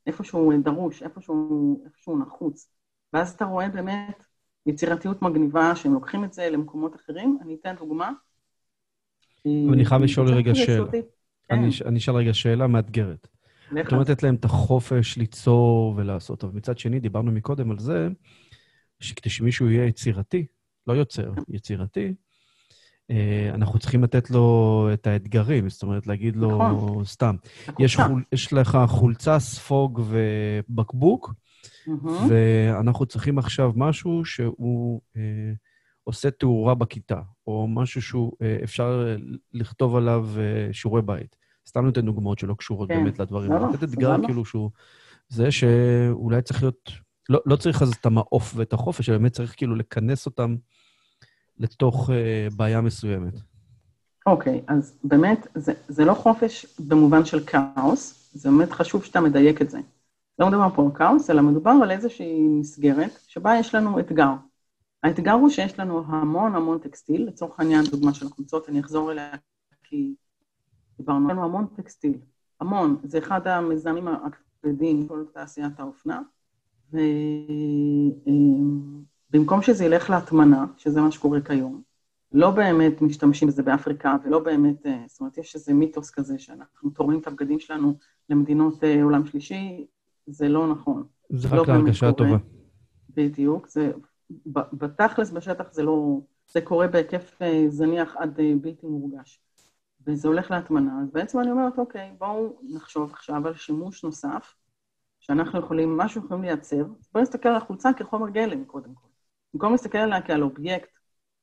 [0.08, 2.71] איפה שהוא דרוש, איפה שהוא, איפה שהוא נחוץ.
[3.13, 4.25] ואז אתה רואה באמת
[4.65, 7.38] יצירתיות מגניבה, שהם לוקחים את זה למקומות אחרים.
[7.41, 8.12] אני אתן דוגמה.
[9.45, 10.91] אני חייב לשאול חושבת רגע שאלה.
[11.43, 13.27] כן, אני אשאל רגע שאלה מאתגרת.
[13.80, 18.08] את אומרת לתת להם את החופש ליצור ולעשות, אבל מצד שני, דיברנו מקודם על זה,
[19.00, 20.46] שכדי שמישהו יהיה יצירתי,
[20.88, 22.14] לא יוצר, יצירתי,
[23.12, 27.06] אה, אנחנו צריכים לתת לו את האתגרים, זאת אומרת, להגיד לו נכון.
[27.06, 27.36] סתם.
[27.80, 31.34] יש, חול, יש לך חולצה, ספוג ובקבוק,
[31.88, 32.28] מהמם.
[32.30, 35.54] ואנחנו צריכים עכשיו משהו שהוא אה,
[36.04, 39.16] עושה תאורה בכיתה, או משהו שהוא אה, אפשר
[39.54, 41.40] לכתוב עליו אה, שיעורי בית.
[41.67, 42.95] סתם נותן דוגמאות שלא קשורות כן.
[42.95, 43.52] באמת לדברים.
[43.52, 43.60] לא.
[43.60, 44.15] לא, לתת אתגר.
[44.26, 44.69] כאילו שהוא...
[45.30, 46.91] זה שאולי צריך להיות...
[47.30, 50.56] לא, לא צריך אז את המעוף ואת החופש, אלא באמת צריך כאילו לכנס אותם
[51.58, 53.34] לתוך אה, בעיה מסוימת.
[54.26, 59.62] אוקיי, אז באמת, זה, זה לא חופש במובן של כאוס, זה באמת חשוב שאתה מדייק
[59.62, 59.80] את זה.
[60.39, 64.34] לא מדובר פה על כאוס, אלא מדובר על איזושהי מסגרת שבה יש לנו אתגר.
[65.04, 69.32] האתגר הוא שיש לנו המון המון טקסטיל, לצורך העניין, דוגמה של החולצות, אני אחזור אליה
[69.84, 70.15] כי
[70.97, 72.17] דיברנו, לנו המון טקסטיל,
[72.60, 76.21] המון, זה אחד המזהמים הכבדים בכל תעשיית האופנה,
[79.32, 81.82] ובמקום שזה ילך להטמנה, שזה מה שקורה כיום,
[82.32, 86.89] לא באמת משתמשים בזה באפריקה, ולא באמת, אה, זאת אומרת, יש איזה מיתוס כזה שאנחנו
[86.89, 87.93] תורמים את הבגדים שלנו
[88.30, 89.86] למדינות אה, עולם שלישי,
[90.27, 91.04] זה לא נכון.
[91.30, 92.12] זה לא רק באמת להרגשה.
[92.12, 92.38] טובה.
[93.15, 93.91] בדיוק, זה,
[94.73, 99.41] בתכלס בשטח זה לא, זה קורה בהיקף אה, זניח עד אה, בלתי מורגש.
[100.08, 104.56] וזה הולך להטמנה, אז בעצם אני אומרת, אוקיי, בואו נחשוב עכשיו על שימוש נוסף,
[105.20, 106.84] שאנחנו יכולים, מה יכולים לייצר,
[107.14, 109.08] בואו נסתכל על החולצה כחומר גלם, קודם כל.
[109.54, 110.90] במקום להסתכל עליה כעל אובייקט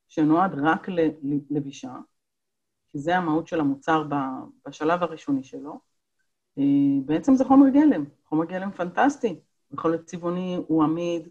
[0.09, 0.87] שנועד רק
[1.51, 1.93] ללבישה,
[2.93, 4.05] כי זה המהות של המוצר
[4.67, 5.81] בשלב הראשוני שלו,
[6.59, 6.65] אה,
[7.05, 9.41] בעצם זה חומר גלם, חומר גלם פנטסטי,
[9.73, 11.29] יכול להיות צבעוני, הוא עמיד,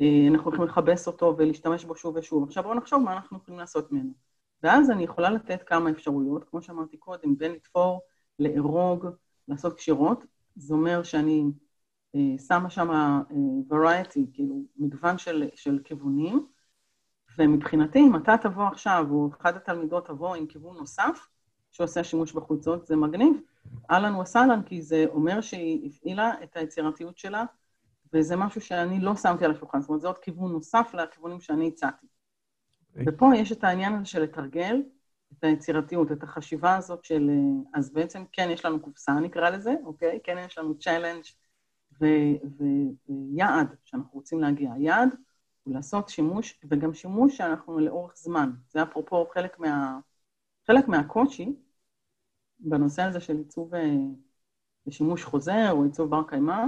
[0.00, 2.44] אה, אנחנו יכולים לכבס אותו ולהשתמש בו שוב ושוב.
[2.44, 4.25] עכשיו בואו נחשוב מה אנחנו יכולים לעשות ממנו.
[4.62, 8.00] ואז אני יכולה לתת כמה אפשרויות, כמו שאמרתי קודם, בין לתפור,
[8.38, 9.06] לארוג,
[9.48, 10.24] לעשות קשירות.
[10.56, 11.44] זה אומר שאני
[12.14, 13.20] אה, שמה שם אה,
[13.70, 16.46] variety, כאילו מגוון של, של כיוונים,
[17.38, 21.28] ומבחינתי, אם אתה תבוא עכשיו, או אחת התלמידות תבוא עם כיוון נוסף,
[21.72, 23.40] שעושה שימוש בחולצות, זה מגניב.
[23.90, 27.44] אהלן וסהלן, כי זה אומר שהיא הפעילה את היצירתיות שלה,
[28.12, 29.80] וזה משהו שאני לא שמתי על השולחן.
[29.80, 32.06] זאת אומרת, זה עוד כיוון נוסף לכיוונים שאני הצעתי.
[33.06, 34.82] ופה יש את העניין הזה של לתרגל
[35.32, 37.30] את היצירתיות, את החשיבה הזאת של...
[37.30, 40.20] אה, אז בעצם כן, יש לנו קופסה, נקרא לזה, אוקיי?
[40.24, 41.24] כן, יש לנו challenge
[42.00, 44.72] ויעד שאנחנו רוצים להגיע.
[44.72, 45.08] היעד
[45.62, 48.50] הוא לעשות שימוש, וגם שימוש שאנחנו לאורך זמן.
[48.68, 49.98] זה אפרופו חלק, מה,
[50.66, 51.56] חלק מהקושי
[52.58, 53.94] בנושא הזה של עיצוב אה,
[54.86, 56.64] לשימוש חוזר או עיצוב בר קיימא,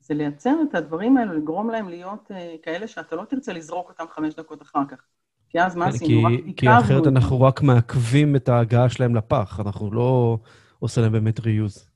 [0.00, 4.04] זה לייצר את הדברים האלו, לגרום להם להיות אה, כאלה שאתה לא תרצה לזרוק אותם
[4.10, 5.04] חמש דקות אחר כך.
[5.48, 6.22] כי אז מה כן, עשינו?
[6.24, 7.06] רק כי, אחרת.
[7.06, 10.38] אנחנו רק מעכבים את ההגעה שלהם לפח, אנחנו לא
[10.78, 11.88] עושה להם באמת ריוז.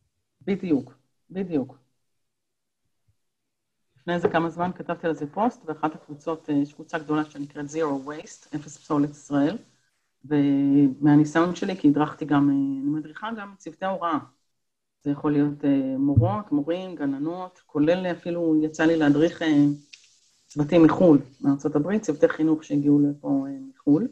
[0.46, 0.94] בדיוק,
[1.30, 1.78] בדיוק.
[3.96, 7.66] לפני איזה כמה זמן כתבתי על זה פוסט, ואחת הקבוצות, אה, יש קבוצה גדולה שנקראת
[7.66, 9.58] Zero Waste, אפס פסולת ישראל,
[10.24, 14.18] ומהניסיון שלי, כי הדרכתי גם, אה, אני מדריכה גם צוותי הוראה.
[15.04, 19.42] זה יכול להיות אה, מורות, מורים, גננות, כולל אפילו יצא לי להדריך
[20.52, 24.08] צוותים מחו"ל, מארצות הברית, צוותי חינוך שהגיעו לפה אה, מחו"ל.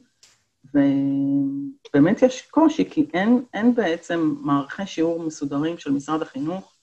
[0.65, 6.75] ובאמת יש קושי, כי אין, אין בעצם מערכי שיעור מסודרים של משרד החינוך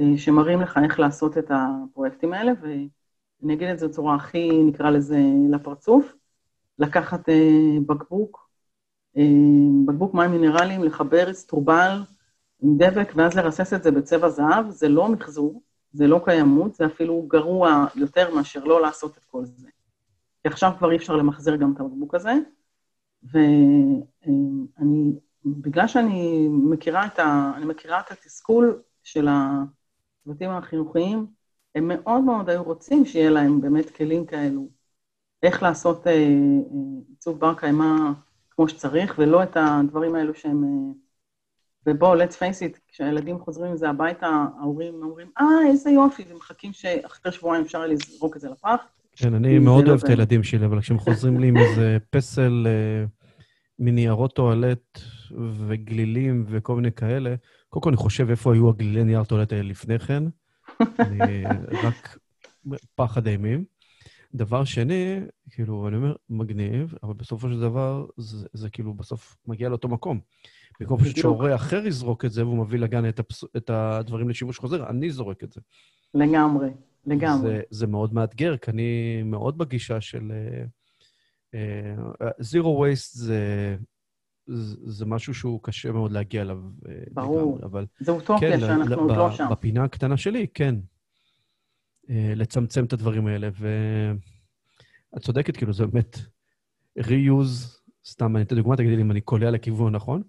[0.00, 4.90] אה, שמראים לך איך לעשות את הפרויקטים האלה, ואני אגיד את זה בצורה הכי, נקרא
[4.90, 6.14] לזה, לפרצוף,
[6.78, 8.48] לקחת אה, בקבוק,
[9.86, 12.02] בקבוק מים מינרליים, לחבר אסטרובל
[12.62, 15.62] עם דבק, ואז לרסס את זה בצבע זהב, זה לא מחזור,
[15.92, 19.68] זה לא קיימות, זה אפילו גרוע יותר מאשר לא לעשות את כל זה.
[20.42, 22.32] כי עכשיו כבר אי אפשר למחזר גם את הבקבוק הזה,
[23.22, 25.12] ואני,
[25.44, 31.26] בגלל שאני מכירה את, ה, אני מכירה את התסכול של הצוותים החינוכיים,
[31.74, 34.68] הם מאוד מאוד היו רוצים שיהיה להם באמת כלים כאלו,
[35.42, 36.18] איך לעשות אה, אה,
[37.08, 38.12] עיצוב בר קיימא
[38.50, 40.64] כמו שצריך, ולא את הדברים האלו שהם...
[40.64, 41.01] אה,
[41.86, 46.72] ובואו, let's face it, כשהילדים חוזרים עם זה הביתה, ההורים אומרים, אה, איזה יופי, ומחכים
[46.72, 48.80] שאחרי שבועיים אפשר לזרוק את זה לפח.
[49.16, 50.08] כן, אני זה מאוד לא אוהב את.
[50.08, 53.04] הילדים שלי, אבל כשהם חוזרים לי עם איזה פסל אה,
[53.78, 55.00] מניירות טואלט
[55.66, 57.34] וגלילים וכל מיני כאלה,
[57.68, 60.24] קודם כל אני חושב איפה היו הגלילי נייר טואלט האלה לפני כן.
[60.98, 61.44] אני
[61.82, 62.18] רק
[62.94, 63.64] פחד אימים.
[64.34, 69.68] דבר שני, כאילו, אני אומר, מגניב, אבל בסופו של דבר, זה, זה כאילו בסוף מגיע
[69.68, 70.20] לאותו מקום.
[70.80, 71.16] במקום פשוט.
[71.16, 73.44] שהורה אחר יזרוק את זה והוא מביא לגן את, הפס...
[73.56, 75.60] את הדברים לשימוש חוזר, אני זורק את זה.
[76.14, 76.70] לגמרי,
[77.06, 77.50] לגמרי.
[77.50, 80.32] זה, זה מאוד מאתגר, כי אני מאוד בגישה של...
[82.38, 83.76] זירו uh, וייסט זה,
[84.46, 86.58] זה, זה משהו שהוא קשה מאוד להגיע אליו
[87.10, 87.52] ברור.
[87.52, 87.86] לגמרי, אבל...
[88.00, 89.48] זה אוטופיה כן, שאנחנו עוד לא שם.
[89.50, 90.74] בפינה הקטנה שלי, כן.
[92.06, 93.48] Uh, לצמצם את הדברים האלה,
[95.12, 96.18] ואת צודקת, כאילו, זה באמת
[96.98, 100.22] reuse, סתם, אני אתן דוגמא, תגידי לי אם אני קולע לכיוון נכון.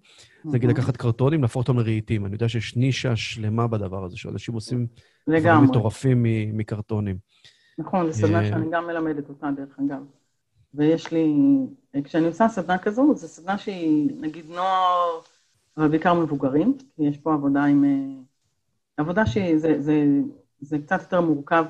[0.44, 2.26] נגיד לקחת קרטונים, להפוך אותם לרהיטים.
[2.26, 4.86] אני יודע שיש נישה שלמה בדבר הזה, שאנשים עושים
[5.28, 7.18] דברים מטורפים מקרטונים.
[7.78, 10.02] נכון, זו סדנה אה, שאני גם מלמדת אותה, דרך אגב.
[10.74, 11.34] ויש לי,
[12.04, 15.20] כשאני עושה סדנה כזו, זו סדנה שהיא, נגיד, נוער,
[15.76, 17.84] אבל בעיקר מבוגרים, כי יש פה עבודה עם...
[17.84, 18.22] אה,
[18.96, 20.04] עבודה שזה זה,
[20.60, 21.64] זה קצת יותר מורכב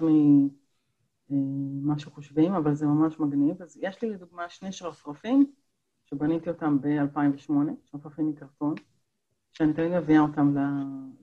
[1.31, 3.63] ממה אה, שחושבים, אבל זה ממש מגניב.
[3.63, 5.47] אז יש לי לדוגמה שני שרפרפים,
[6.15, 7.53] שבניתי אותם ב-2008,
[7.85, 8.75] שרפרפים מקרטון,
[9.53, 10.55] שאני תמיד מביאה אותם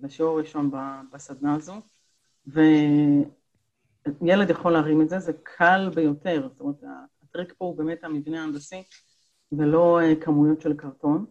[0.01, 0.71] לשיעור הראשון
[1.13, 1.73] בסדנה הזו,
[2.47, 3.29] וילד
[4.49, 6.83] יכול להרים את זה, זה קל ביותר, זאת אומרת,
[7.23, 8.83] הטריק פה הוא באמת המבנה ההנדסי,
[9.51, 11.25] ולא אה, כמויות של קרטון,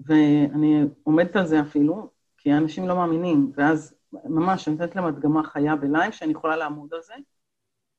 [0.00, 5.42] ואני עומדת על זה אפילו, כי אנשים לא מאמינים, ואז ממש, אני נותנת להם הדגמה
[5.42, 7.14] חיה בלייב, שאני יכולה לעמוד על זה,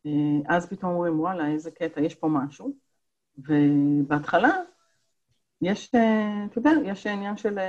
[0.06, 2.88] אה, אז פתאום אומרים, וואלה, איזה קטע, יש פה משהו.
[3.38, 4.50] ובהתחלה,
[5.62, 7.60] יש, אה, אתה יודע, יש עניין של...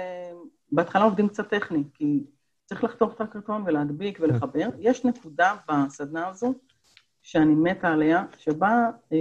[0.72, 2.24] בהתחלה עובדים קצת טכני, כי
[2.64, 4.68] צריך לחתוך את הקרטון ולהדביק ולחבר.
[4.78, 6.54] יש נקודה בסדנה הזו
[7.22, 9.18] שאני מתה עליה, שבה אה,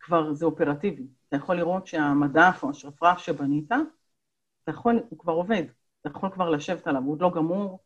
[0.00, 1.06] כבר זה אופרטיבי.
[1.28, 3.72] אתה יכול לראות שהמדף או השרפרף שבנית,
[4.62, 5.62] אתה יכול, הוא כבר עובד.
[6.00, 7.80] אתה יכול כבר לשבת עליו, הוא עוד לא גמור,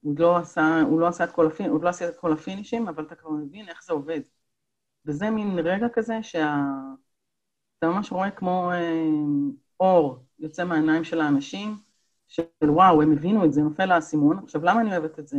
[0.00, 2.32] הוא עוד לא עשה, הוא לא עשה את כל, הפיני, עוד לא עשה את כל
[2.32, 4.20] הפינישים, אבל אתה כבר מבין איך זה עובד.
[5.06, 6.56] וזה מין רגע כזה שה...
[7.84, 9.04] אתה ממש רואה כמו אה,
[9.80, 11.78] אור יוצא מהעיניים של האנשים,
[12.28, 14.38] של וואו, הם הבינו את זה, נופל האסימון.
[14.38, 15.38] עכשיו, למה אני אוהבת את זה?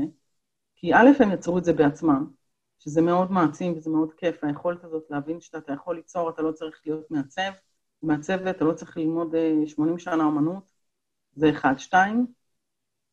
[0.76, 2.32] כי א', הם יצרו את זה בעצמם,
[2.80, 6.82] שזה מאוד מעצים וזה מאוד כיף, היכולת הזאת להבין שאתה יכול ליצור, אתה לא צריך
[6.86, 7.52] להיות מעצב,
[8.04, 10.72] מעצב ואתה לא צריך ללמוד 80 אה, שנה אמנות,
[11.36, 11.74] זה אחד.
[11.78, 12.28] שתיים,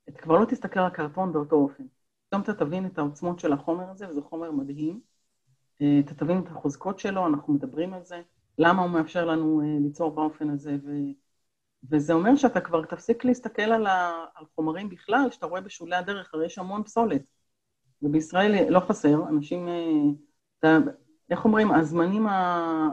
[0.08, 1.84] אתה כבר לא תסתכל על קרטון באותו אופן.
[2.28, 5.00] פתאום אתה תבין את העוצמות של החומר הזה, וזה חומר מדהים.
[5.82, 8.22] אה, אתה תבין את החוזקות שלו, אנחנו מדברים על זה,
[8.58, 10.90] למה הוא מאפשר לנו אה, ליצור באופן הזה, ו...
[11.90, 14.24] וזה אומר שאתה כבר תפסיק להסתכל על, ה...
[14.34, 17.22] על חומרים בכלל, שאתה רואה בשולי הדרך, הרי יש המון פסולת.
[18.02, 19.68] ובישראל לא חסר, אנשים,
[20.64, 20.78] אה,
[21.30, 22.88] איך אומרים, הזמנים, ה,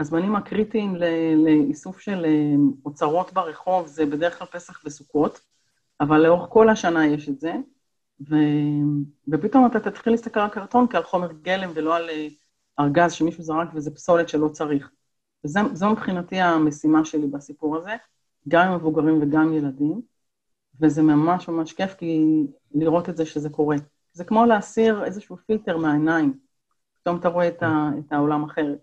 [0.00, 0.96] הזמנים הקריטיים
[1.36, 2.54] לאיסוף של אה,
[2.84, 5.40] אוצרות ברחוב זה בדרך כלל פסח וסוכות,
[6.00, 7.52] אבל לאורך כל השנה יש את זה,
[8.30, 8.36] ו,
[9.28, 12.10] ופתאום אתה תתחיל להסתכל על קרטון כעל חומר גלם ולא על
[12.80, 14.90] ארגז שמישהו זרק וזה פסולת שלא צריך.
[15.44, 17.96] וזו מבחינתי המשימה שלי בסיפור הזה,
[18.48, 20.00] גם עם מבוגרים וגם עם ילדים.
[20.80, 22.22] וזה ממש ממש כיף כי
[22.74, 23.76] לראות את זה שזה קורה.
[24.12, 26.38] זה כמו להסיר איזשהו פילטר מהעיניים,
[27.00, 28.78] פתאום אתה רואה את, ה, את העולם אחרת.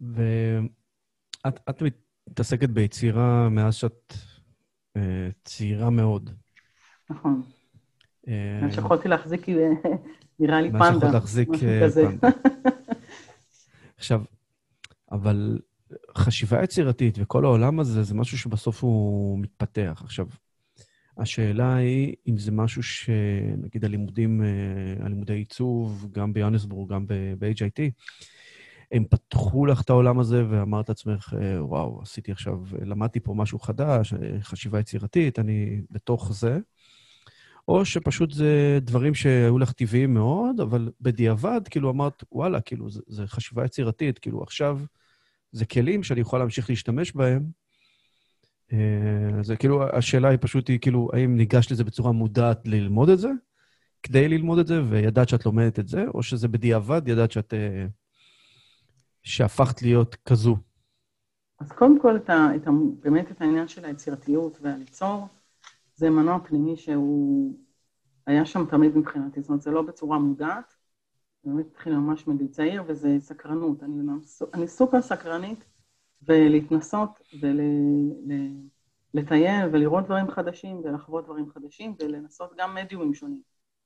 [0.00, 1.82] ואת
[2.28, 4.12] מתעסקת ביצירה מאז שאת
[4.98, 5.00] uh,
[5.44, 6.30] צעירה מאוד.
[7.10, 7.42] נכון.
[8.28, 9.54] אה, שיכולתי להחזיק, אה,
[10.40, 10.78] נראה לי פנדה.
[10.78, 12.28] מאז שיכולת להחזיק פנדה.
[13.98, 14.22] עכשיו,
[15.12, 15.58] אבל
[16.16, 20.00] חשיבה יצירתית וכל העולם הזה, זה משהו שבסוף הוא מתפתח.
[20.04, 20.26] עכשיו,
[21.18, 27.80] השאלה היא אם זה משהו שנגיד הלימודים, אה, הלימודי עיצוב, גם ביונסבורג, גם ב-HIT,
[28.92, 33.58] הם פתחו לך את העולם הזה ואמרת לעצמך, אה, וואו, עשיתי עכשיו, למדתי פה משהו
[33.58, 36.58] חדש, אה, חשיבה יצירתית, אני בתוך זה.
[37.68, 43.26] או שפשוט זה דברים שהיו לך טבעיים מאוד, אבל בדיעבד, כאילו אמרת, וואלה, כאילו, זה
[43.26, 44.80] חשיבה יצירתית, כאילו, עכשיו
[45.52, 47.42] זה כלים שאני יכול להמשיך להשתמש בהם.
[48.72, 53.18] אה, זה כאילו, השאלה היא פשוט, היא כאילו, האם ניגשת לזה בצורה מודעת ללמוד את
[53.18, 53.30] זה,
[54.02, 57.54] כדי ללמוד את זה, וידעת שאת לומדת את זה, או שזה בדיעבד, ידעת שאת...
[57.54, 57.86] אה,
[59.22, 60.56] שהפכת להיות כזו?
[61.60, 65.28] אז קודם כל, את ה, את ה, באמת את העניין של היצירתיות והליצור,
[65.98, 67.58] זה מנוע פנימי שהוא
[68.26, 70.74] היה שם תמיד מבחינתי, זאת אומרת, זה לא בצורה מודעת,
[71.42, 73.82] זה באמת התחיל ממש מגיל צעיר, וזה סקרנות.
[73.82, 74.12] אני,
[74.54, 75.64] אני סופר סקרנית,
[76.22, 77.20] ולהתנסות
[79.14, 83.42] ולטייל ולראות דברים חדשים ולחוות דברים חדשים ולנסות גם מדיומים שונים.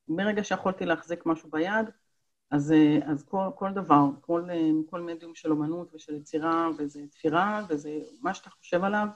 [0.09, 1.87] מרגע שיכולתי להחזיק משהו ביד,
[2.51, 4.49] אז, אז כל, כל דבר, כל,
[4.91, 9.09] כל מדיום של אומנות ושל יצירה, וזה תפירה, וזה מה שאתה חושב עליו,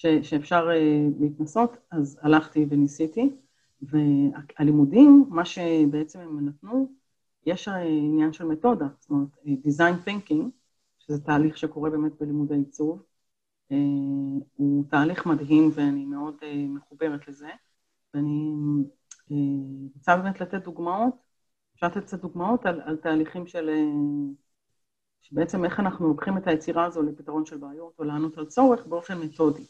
[0.00, 3.30] ש, שאפשר uh, להתנסות, אז הלכתי וניסיתי.
[3.82, 6.92] והלימודים, מה שבעצם הם נתנו,
[7.46, 10.44] יש עניין של מתודה, זאת אומרת, design thinking,
[10.98, 13.02] שזה תהליך שקורה באמת בלימוד העיצוב,
[13.72, 13.76] אה,
[14.56, 17.50] הוא תהליך מדהים ואני מאוד אה, מחוברת לזה,
[18.14, 18.52] ואני
[19.94, 21.14] רוצה באמת לתת דוגמאות,
[21.74, 23.70] אפשר לתת קצת דוגמאות על, על תהליכים של...
[25.22, 29.18] שבעצם איך אנחנו לוקחים את היצירה הזו לפתרון של בעיות או לענות על צורך באופן
[29.18, 29.66] מתודי.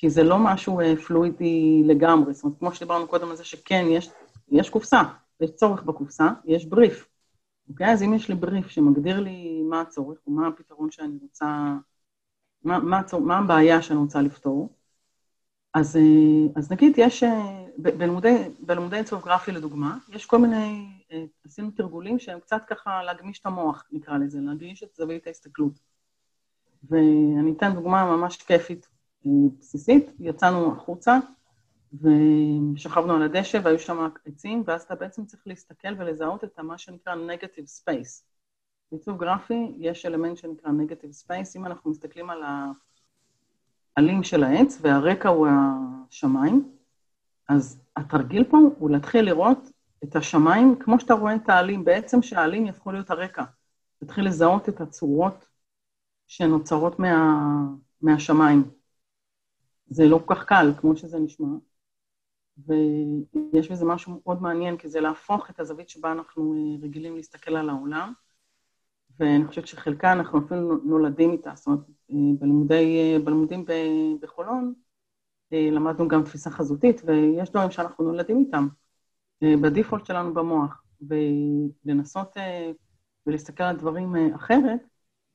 [0.00, 4.10] כי זה לא משהו פלואידי לגמרי, זאת אומרת, כמו שדיברנו קודם על זה שכן, יש,
[4.48, 5.02] יש קופסה,
[5.40, 7.08] יש צורך בקופסה, יש בריף.
[7.68, 7.92] אוקיי?
[7.92, 11.74] אז אם יש לי בריף שמגדיר לי מה הצורך ומה הפתרון שאני רוצה,
[12.64, 14.68] מה, מה, הצור, מה הבעיה שאני רוצה לפתור,
[15.74, 21.24] אז, אה, אז נגיד יש, אה, בלימודי, בלימודי עיצוב גרפי לדוגמה, יש כל מיני, אה,
[21.46, 25.72] עשינו תרגולים שהם קצת ככה להגמיש את המוח, נקרא לזה, להגמיש את זווית ההסתכלות.
[26.88, 28.88] ואני אתן דוגמה ממש כיפית,
[29.24, 31.18] בסיסית, יצאנו החוצה,
[31.94, 37.14] ושכבנו על הדשא והיו שם עצים, ואז אתה בעצם צריך להסתכל ולזהות את מה שנקרא
[37.14, 38.24] negative space.
[38.92, 42.42] בעיצוב גרפי יש אלמנט שנקרא negative space, אם אנחנו מסתכלים על
[43.96, 46.70] העלים של העץ והרקע הוא השמיים,
[47.48, 49.70] אז התרגיל פה הוא להתחיל לראות
[50.04, 53.44] את השמיים כמו שאתה רואה את העלים, בעצם שהעלים יהפכו להיות הרקע.
[53.98, 55.46] תתחיל לזהות את הצורות
[56.26, 57.40] שנוצרות מה,
[58.02, 58.70] מהשמיים.
[59.90, 61.48] זה לא כל כך קל, כמו שזה נשמע,
[62.66, 67.56] ויש בזה משהו מאוד מעניין, כי זה להפוך את הזווית שבה אנחנו אה, רגילים להסתכל
[67.56, 68.12] על העולם,
[69.18, 73.64] ואני חושבת שחלקה אנחנו אפילו נולדים איתה, זאת אומרת, אה, בלימודי, אה, בלימודים
[74.20, 74.74] בחולון
[75.52, 78.68] למדנו גם תפיסה חזותית, ויש דברים שאנחנו נולדים איתם,
[79.44, 80.82] בדיפולט שלנו במוח,
[81.84, 82.36] ולנסות
[83.26, 84.80] ולהסתכל על דברים אחרת,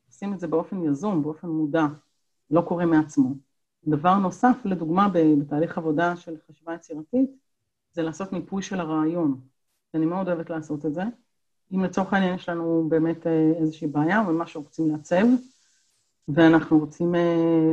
[0.08, 1.86] עושים את זה באופן יזום, באופן מודע,
[2.52, 3.36] לא קורה מעצמו.
[3.88, 7.30] דבר נוסף, לדוגמה, בתהליך עבודה של חשיבה יצירתית,
[7.94, 9.42] זה לעשות מיפוי של הרעיון.
[9.94, 11.04] אני מאוד אוהבת לעשות את זה.
[11.74, 15.26] אם לצורך העניין יש לנו באמת אה, איזושהי בעיה או משהו רוצים לעצב,
[16.28, 17.72] ואנחנו רוצים אה,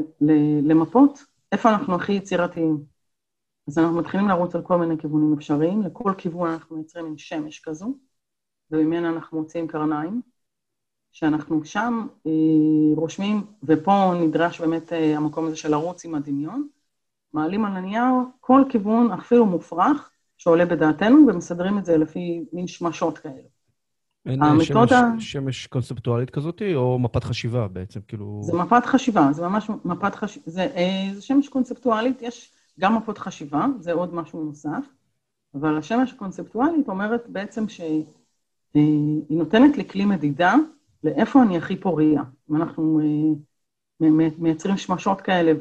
[0.63, 2.85] למפות איפה אנחנו הכי יצירתיים.
[3.69, 7.61] אז אנחנו מתחילים לרוץ על כל מיני כיוונים אפשריים, לכל כיוון אנחנו מייצרים עם שמש
[7.61, 7.95] כזו,
[8.71, 10.23] וממנה אנחנו מוציאים קרניים.
[11.13, 12.31] שאנחנו שם אה,
[12.97, 16.69] רושמים, ופה נדרש באמת אה, המקום הזה של לרוץ עם הדמיון,
[17.33, 23.19] מעלים על הנייר כל כיוון, אפילו מופרך, שעולה בדעתנו, ומסדרים את זה לפי מין שמשות
[23.19, 23.49] כאלה.
[24.27, 25.11] אין אה, המתודה...
[25.19, 28.41] שמש, שמש קונספטואלית כזאת, או מפת חשיבה בעצם, כאילו...
[28.43, 30.51] זה מפת חשיבה, זה ממש מפת חשיבה.
[30.51, 34.85] זה, אה, זה שמש קונספטואלית, יש גם מפות חשיבה, זה עוד משהו נוסף,
[35.55, 38.05] אבל השמש הקונספטואלית אומרת בעצם שהיא
[39.31, 40.55] נותנת לי כלי מדידה
[41.05, 42.23] לאיפה אני הכי פוריה.
[42.51, 45.53] אם אנחנו אה, מייצרים שמשות כאלה,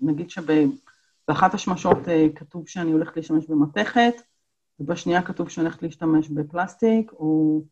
[0.00, 4.14] ונגיד שבאחת השמשות אה, כתוב שאני הולכת להשתמש במתכת,
[4.80, 7.62] ובשנייה כתוב שאני הולכת להשתמש בפלסטיק, או...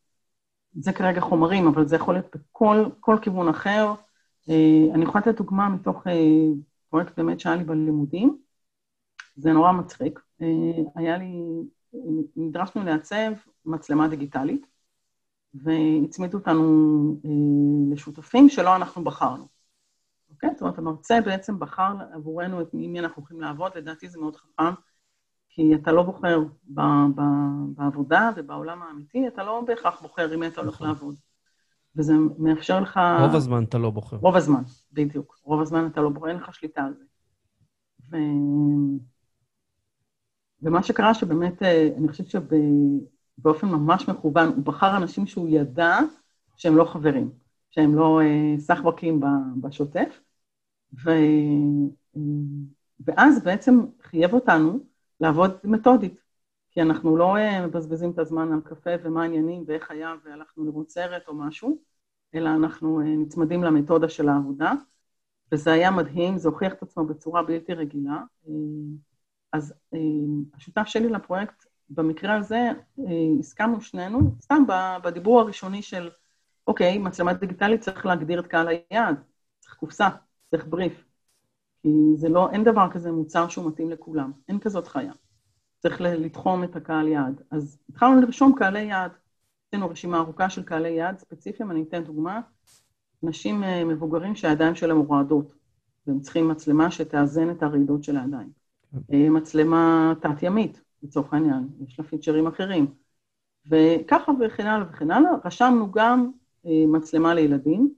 [0.74, 2.36] זה כרגע חומרים, אבל זה יכול להיות
[2.96, 3.94] בכל כיוון אחר.
[4.50, 6.06] אה, אני יכולה לתת דוגמה מתוך
[6.90, 8.38] פרויקט באמת שהיה לי בלימודים.
[9.36, 10.20] זה נורא מצחיק.
[10.94, 11.42] היה לי,
[12.36, 13.32] נדרשנו לעצב
[13.64, 14.66] מצלמה דיגיטלית,
[15.54, 16.64] והצמידו אותנו
[17.24, 19.46] אה, לשותפים שלא אנחנו בחרנו.
[20.30, 20.50] אוקיי?
[20.52, 24.72] זאת אומרת, המרצה בעצם בחר עבורנו את מי אנחנו הולכים לעבוד, לדעתי זה מאוד חכם,
[25.48, 26.40] כי אתה לא בוחר
[26.74, 26.80] ב,
[27.14, 27.20] ב,
[27.74, 30.86] בעבודה ובעולם האמיתי, אתה לא בהכרח בוחר עם מי אתה הולך נכון.
[30.86, 31.14] לעבוד.
[31.96, 33.00] וזה מאפשר לך...
[33.20, 34.16] רוב הזמן אתה לא בוחר.
[34.16, 35.40] רוב הזמן, בדיוק.
[35.44, 37.04] רוב הזמן אתה לא בוחר, אין לך שליטה על זה.
[38.10, 38.16] ו...
[40.62, 42.42] ומה שקרה שבאמת, אה, אני חושבת שב...
[43.42, 45.98] באופן ממש מכוון, הוא בחר אנשים שהוא ידע
[46.56, 47.30] שהם לא חברים,
[47.70, 49.20] שהם לא אה, סחבקים
[49.60, 50.20] בשוטף,
[51.04, 51.10] ו,
[52.16, 52.20] אה,
[53.06, 54.78] ואז בעצם חייב אותנו
[55.20, 56.20] לעבוד מתודית,
[56.70, 60.90] כי אנחנו לא אה, מבזבזים את הזמן על קפה ומה העניינים ואיך היה והלכנו לראות
[60.90, 61.78] סרט או משהו,
[62.34, 64.72] אלא אנחנו אה, נצמדים למתודה של העבודה,
[65.52, 68.22] וזה היה מדהים, זה הוכיח את עצמו בצורה בלתי רגילה.
[68.48, 68.52] אה,
[69.52, 69.98] אז אה,
[70.54, 73.04] השותף שלי לפרויקט במקרה הזה אה,
[73.38, 74.62] הסכמנו שנינו, סתם
[75.04, 76.10] בדיבור הראשוני של,
[76.66, 79.16] אוקיי, מצלמה דיגיטלית צריך להגדיר את קהל היעד,
[79.58, 80.08] צריך קופסה,
[80.50, 81.04] צריך בריף.
[81.82, 85.12] כי זה לא, אין דבר כזה מוצר שהוא מתאים לכולם, אין כזאת חיה.
[85.78, 87.42] צריך לתחום את הקהל יעד.
[87.50, 89.10] אז התחלנו לרשום קהלי יעד.
[89.68, 92.40] עשינו רשימה ארוכה של קהלי יעד ספציפיים, אני אתן דוגמה.
[93.24, 95.54] אנשים אה, מבוגרים שהידיים שלהם רועדות,
[96.06, 98.50] והם צריכים מצלמה שתאזן את הרעידות של הידיים.
[98.92, 98.98] כן.
[99.12, 102.94] אה, מצלמה תת-ימית, לצורך העניין, יש לה פיצ'רים אחרים.
[103.66, 106.30] וככה וכן הלאה וכן הלאה, רשמנו גם
[106.66, 107.94] אה, מצלמה לילדים,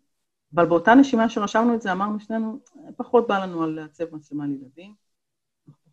[0.54, 2.60] אבל באותה נשימה שרשמנו את זה, אמרנו שנינו,
[2.96, 4.94] פחות בא לנו על לעצב מצלמה לילדים,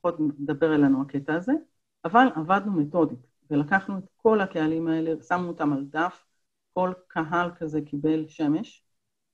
[0.02, 1.54] פחות מדבר אלינו הקטע הזה,
[2.06, 6.26] אבל עבדנו מתודית, ולקחנו את כל הקהלים האלה, שמנו אותם על דף,
[6.74, 8.84] כל קהל כזה קיבל שמש,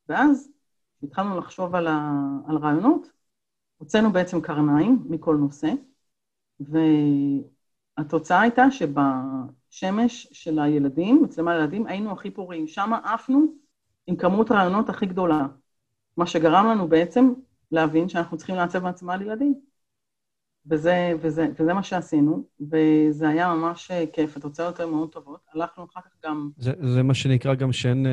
[0.10, 0.52] ואז
[1.04, 2.12] התחלנו לחשוב על, ה,
[2.48, 3.08] על רעיונות,
[3.78, 5.72] הוצאנו בעצם קרניים מכל נושא,
[7.98, 12.68] והתוצאה הייתה שבשמש של הילדים, מצלמה לילדים, היינו הכי פוריים.
[12.68, 13.46] שם עפנו
[14.08, 15.48] עם כמות רעיונות הכי גדולה,
[16.18, 17.34] מה שגרם לנו בעצם
[17.72, 19.60] להבין שאנחנו צריכים לעצב מצלמה לילדים.
[20.70, 25.40] וזה, וזה, וזה מה שעשינו, וזה היה ממש כיף, התוצאות היו מאוד טובות.
[25.54, 26.50] הלכנו אחר כך גם...
[26.58, 28.06] זה, זה מה שנקרא גם שאין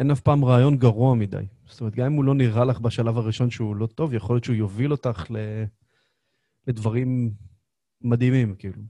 [0.00, 1.46] אה, אף פעם רעיון גרוע מדי.
[1.66, 4.44] זאת אומרת, גם אם הוא לא נראה לך בשלב הראשון שהוא לא טוב, יכול להיות
[4.44, 5.36] שהוא יוביל אותך ל,
[6.66, 7.32] לדברים
[8.02, 8.82] מדהימים, כאילו.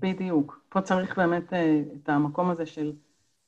[0.00, 0.60] בדיוק.
[0.68, 2.92] פה צריך באמת אה, את המקום הזה של...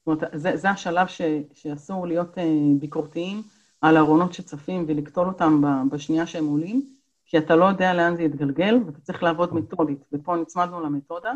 [0.07, 1.23] זאת אומרת, זה, זה השלב ש,
[1.55, 2.45] שאסור להיות אה,
[2.81, 3.43] ביקורתיים
[3.81, 6.97] על ארונות שצפים ולקטול אותם בשנייה שהם עולים.
[7.27, 10.05] כי אתה לא יודע לאן זה יתגלגל, ואתה צריך לעבוד מתודית.
[10.13, 11.33] ופה נצמדנו למתודה,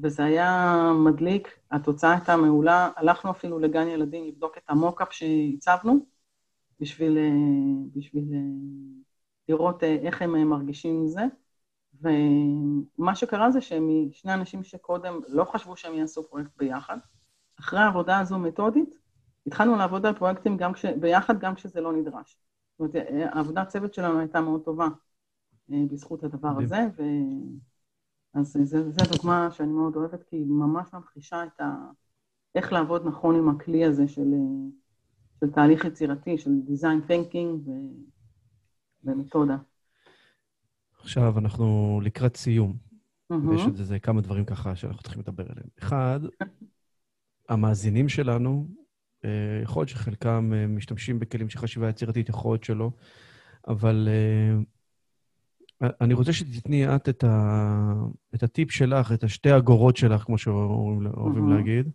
[0.00, 2.90] וזה היה מדליק, התוצאה הייתה מעולה.
[2.96, 6.06] הלכנו אפילו לגן ילדים לבדוק את המוקאפ שהצבנו,
[6.80, 7.30] בשביל, אה,
[7.96, 8.24] בשביל
[9.48, 11.22] לראות איך הם מרגישים עם זה.
[12.02, 16.96] ומה שקרה זה שמשני אנשים שקודם לא חשבו שהם יעשו פרויקט ביחד,
[17.60, 18.98] אחרי העבודה הזו מתודית,
[19.46, 22.38] התחלנו לעבוד על פרויקטים גם כש, ביחד, גם כשזה לא נדרש.
[22.78, 24.88] זאת אומרת, העבודת צוות שלנו הייתה מאוד טובה
[25.72, 27.02] אה, בזכות הדבר הזה, ו...
[28.34, 31.74] אז זו דוגמה שאני מאוד אוהבת, כי היא ממש ממחישה את ה...
[32.54, 34.68] איך לעבוד נכון עם הכלי הזה של, אה,
[35.40, 37.70] של תהליך יצירתי, של design thinking ו...
[39.04, 39.56] ומתודה.
[41.02, 42.76] עכשיו אנחנו לקראת סיום.
[43.32, 43.48] Mm-hmm.
[43.48, 45.66] ויש עוד איזה כמה דברים ככה שאנחנו צריכים לדבר עליהם.
[45.78, 46.20] אחד,
[47.48, 48.68] המאזינים שלנו
[49.24, 52.90] אה, יכול להיות שחלקם אה, משתמשים בכלים של חשיבה יצירתית, יכול להיות שלא,
[53.68, 57.92] אבל אה, אני רוצה שתתני את את, ה,
[58.34, 61.54] את הטיפ שלך, את השתי אגורות שלך, כמו שאוהבים mm-hmm.
[61.54, 61.90] להגיד,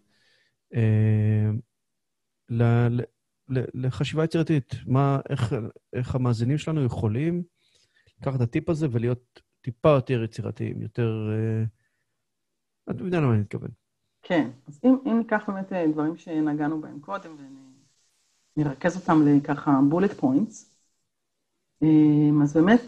[2.49, 2.63] ל,
[3.49, 4.75] ל, לחשיבה יצירתית.
[4.85, 5.55] מה, איך,
[5.93, 7.43] איך המאזינים שלנו יכולים
[8.21, 11.29] לקחת את הטיפ הזה ולהיות טיפה יותר יצירתיים, יותר...
[12.89, 13.69] אתה יודע למה אני מתכוון.
[14.21, 17.35] כן, אז אם, אם ניקח באמת אה, דברים שנגענו בהם קודם
[18.57, 20.75] ונרכז אותם לככה בולט פוינטס,
[21.83, 22.81] אה, אז באמת,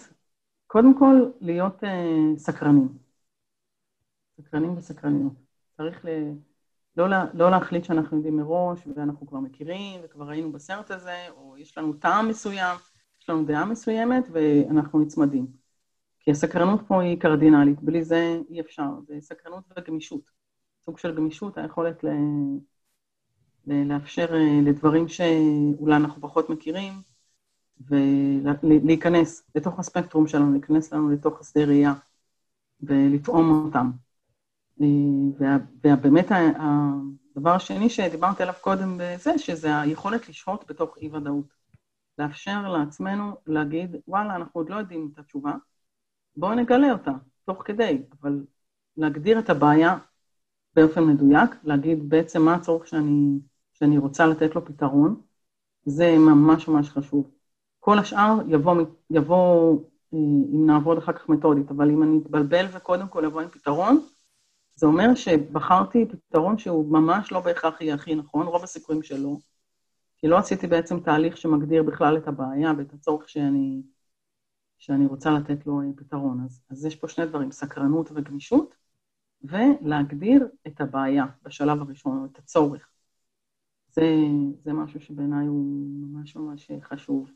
[0.67, 2.97] קודם כל להיות אה, סקרנים.
[4.41, 5.33] סקרנים וסקרניות.
[5.77, 6.09] צריך ל...
[6.97, 11.57] לא, לה, לא להחליט שאנחנו יודעים מראש ואנחנו כבר מכירים וכבר היינו בסרט הזה, או
[11.57, 12.77] יש לנו טעם מסוים,
[13.29, 15.47] לנו דעה מסוימת ואנחנו נצמדים.
[16.19, 20.21] כי הסקרנות פה היא קרדינלית, בלי זה אי אפשר, זה סקרנות וגמישות.
[20.85, 22.07] סוג של גמישות, היכולת ל...
[23.67, 26.93] לאפשר אה, לדברים שאולי אנחנו פחות מכירים,
[27.87, 31.93] ולהיכנס לתוך הספקטרום שלנו, להיכנס לנו לתוך השדה ראייה
[32.81, 33.91] ולטעום אותם.
[34.81, 41.59] אה, ובאמת הדבר השני שדיברתי עליו קודם בזה, שזה היכולת לשהות בתוך אי-ודאות.
[42.19, 45.53] לאפשר לעצמנו להגיד, וואלה, אנחנו עוד לא יודעים את התשובה,
[46.35, 47.11] בואו נגלה אותה,
[47.45, 48.45] תוך כדי, אבל
[48.97, 49.97] להגדיר את הבעיה
[50.75, 53.39] באופן מדויק, להגיד בעצם מה הצורך שאני,
[53.73, 55.21] שאני רוצה לתת לו פתרון,
[55.85, 57.31] זה ממש ממש חשוב.
[57.79, 58.75] כל השאר יבוא,
[59.09, 59.79] יבוא
[60.13, 60.17] אה,
[60.53, 64.05] אם נעבוד אחר כך מתודית, אבל אם אני אתבלבל וקודם כל אבוא עם פתרון,
[64.75, 69.37] זה אומר שבחרתי פתרון שהוא ממש לא בהכרח יהיה הכי נכון, רוב הסיכויים שלא,
[70.21, 73.81] כי לא עשיתי בעצם תהליך שמגדיר בכלל את הבעיה ואת הצורך שאני,
[74.77, 76.41] שאני רוצה לתת לו אה, פתרון.
[76.45, 78.75] אז, אז יש פה שני דברים, סקרנות וגמישות,
[79.43, 82.89] ולהגדיר את הבעיה בשלב הראשון, או את הצורך.
[83.89, 84.15] זה,
[84.63, 87.31] זה משהו שבעיניי הוא ממש ממש חשוב.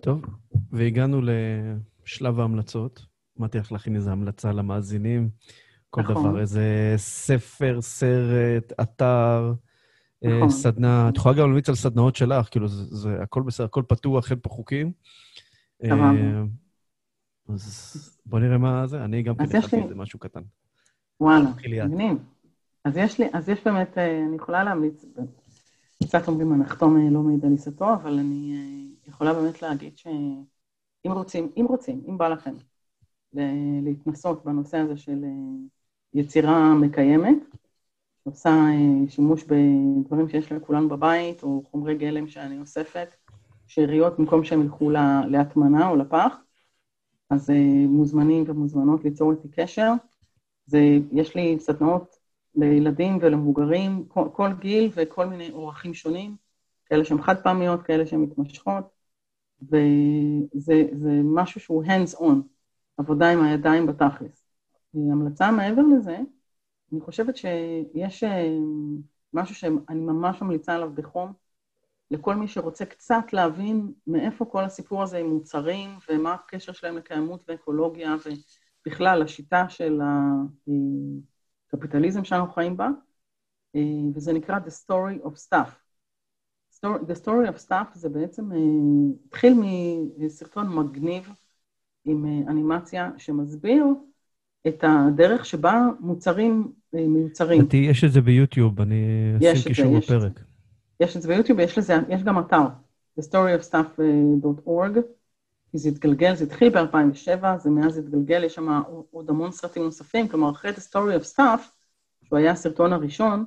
[0.00, 0.24] טוב,
[0.72, 3.06] והגענו לשלב ההמלצות.
[3.38, 5.30] אמרתי לך להכין איזו המלצה למאזינים,
[5.90, 6.14] כל נכון.
[6.14, 9.71] דבר, איזה ספר, סרט, אתר, אה,
[10.24, 10.50] נכון.
[10.50, 11.08] סדנה.
[11.08, 14.38] את יכולה גם להמליץ על סדנאות שלך, כאילו, זה, זה הכל בסדר, הכל פתוח, אין
[14.42, 14.92] פה חוקים.
[15.84, 15.92] אה,
[17.48, 19.04] אז בוא נראה מה זה.
[19.04, 20.42] אני גם כן הכנתי איזה משהו קטן.
[21.20, 21.50] וואלה,
[21.84, 22.18] מגניב.
[22.84, 25.04] אז יש לי, אז יש באמת, אה, אני יכולה להמליץ,
[26.02, 31.12] קצת אומרים הנחתום אה, לא מעיד על עיסתו, אבל אני אה, יכולה באמת להגיד שאם
[31.12, 32.54] רוצים, אם רוצים, אם בא לכם
[33.82, 35.24] להתנסות בנושא הזה של
[36.14, 37.36] יצירה מקיימת,
[38.24, 38.56] עושה
[39.08, 43.08] שימוש בדברים שיש לכולנו בבית, או חומרי גלם שאני אוספת,
[43.66, 44.90] שאריות במקום שהם ילכו
[45.28, 46.34] להטמנה או לפח,
[47.30, 47.50] אז
[47.88, 49.92] מוזמנים ומוזמנות ליצור איתי קשר.
[50.66, 52.16] זה, יש לי סדנאות
[52.54, 56.36] לילדים ולמבוגרים, כל, כל גיל וכל מיני אורחים שונים,
[56.86, 58.84] כאלה שהן חד פעמיות, כאלה שהן מתמשכות,
[59.62, 60.82] וזה
[61.24, 62.34] משהו שהוא hands on,
[62.98, 64.44] עבודה עם הידיים בתכלס.
[64.94, 66.18] המלצה מעבר לזה,
[66.92, 68.48] אני חושבת שיש אה,
[69.32, 71.32] משהו שאני ממש ממליצה עליו בחום,
[72.10, 77.44] לכל מי שרוצה קצת להבין מאיפה כל הסיפור הזה עם מוצרים, ומה הקשר שלהם לקיימות
[77.48, 78.30] ואקולוגיה, ו...
[78.86, 80.00] בכלל השיטה של
[81.72, 82.88] הקפיטליזם שאנחנו חיים בה,
[84.14, 85.70] וזה נקרא The Story of Stuff.
[86.84, 88.50] The Story of Stuff זה בעצם
[89.26, 89.54] התחיל
[90.18, 91.28] מסרטון מגניב
[92.04, 93.84] עם אנימציה שמסביר
[94.68, 97.60] את הדרך שבה מוצרים מיוצרים.
[97.60, 99.04] לדעתי יש את זה ביוטיוב, אני
[99.52, 100.40] אשים קישור בפרק.
[101.00, 102.66] יש את זה ביוטיוב ויש לזה, יש גם אתר,
[103.20, 104.98] thestoryofstuff.org,
[105.70, 110.28] כי זה התגלגל, זה התחיל ב-2007, זה מאז התגלגל, יש שם עוד המון סרטים נוספים,
[110.28, 111.60] כלומר, אחרי The Story of Stuff,
[112.22, 113.44] שהוא היה הסרטון הראשון,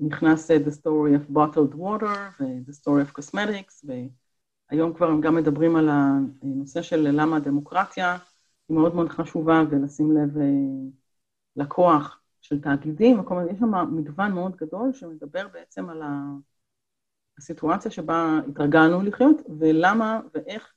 [0.00, 3.86] נכנס The Story of Bottled Water ו-The Story of Cosmetics,
[4.70, 8.16] והיום כבר הם גם מדברים על הנושא של למה הדמוקרטיה
[8.70, 10.30] מאוד מאוד חשובה, ולשים לב
[11.56, 16.02] לכוח של תאגידים, וכל מיני, יש שם מגוון מאוד גדול שמדבר בעצם על
[17.38, 20.72] הסיטואציה שבה התרגלנו לחיות, ולמה ואיך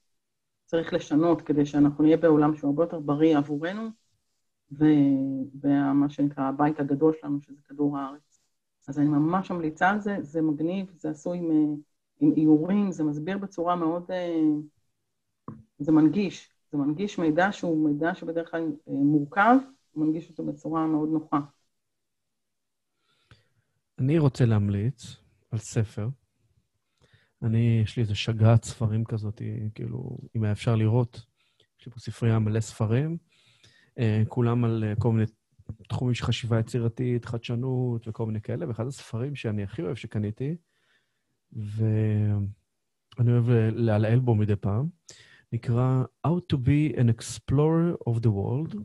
[0.65, 3.89] צריך לשנות כדי שאנחנו נהיה בעולם שהוא הרבה יותר בריא עבורנו,
[4.71, 8.39] ומה שנקרא הבית הגדול שלנו, שזה כדור הארץ.
[8.87, 11.75] אז אני ממש ממליצה על זה, זה מגניב, זה עשוי עם,
[12.19, 14.11] עם איורים, זה מסביר בצורה מאוד...
[15.79, 19.55] זה מנגיש, זה מנגיש מידע שהוא מידע שבדרך כלל מורכב,
[19.91, 21.39] הוא מנגיש אותו בצורה מאוד נוחה.
[23.99, 25.15] אני רוצה להמליץ
[25.51, 26.09] על ספר.
[27.43, 29.41] אני, יש לי איזה שגעת ספרים כזאת,
[29.75, 31.25] כאילו, אם היה אפשר לראות,
[31.79, 33.17] יש לי פה ספרייה מלא ספרים,
[33.99, 35.25] אה, כולם על אה, כל מיני
[35.89, 40.55] תחומים של חשיבה יצירתית, חדשנות וכל מיני כאלה, ואחד הספרים שאני הכי אוהב שקניתי,
[41.53, 44.87] ואני אוהב לעלעל בו מדי פעם,
[45.51, 48.77] נקרא How to be an explorer of the world,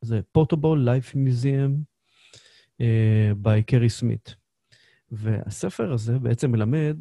[0.00, 1.84] זה Portable Life Museum
[2.80, 4.34] uh, by קרי סמית.
[5.10, 6.96] והספר הזה בעצם מלמד,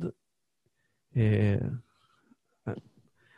[1.13, 1.17] uh,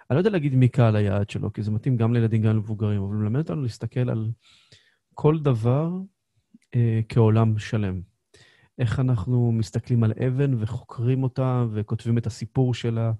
[0.10, 3.04] אני לא יודע להגיד מי קהל היעד שלו, כי זה מתאים גם לילדים, גם למבוגרים,
[3.04, 4.32] אבל מלמד אותנו להסתכל על
[5.14, 5.92] כל דבר
[6.76, 6.78] uh,
[7.10, 8.02] כעולם שלם.
[8.80, 13.12] איך אנחנו מסתכלים על אבן וחוקרים אותה וכותבים את הסיפור שלה,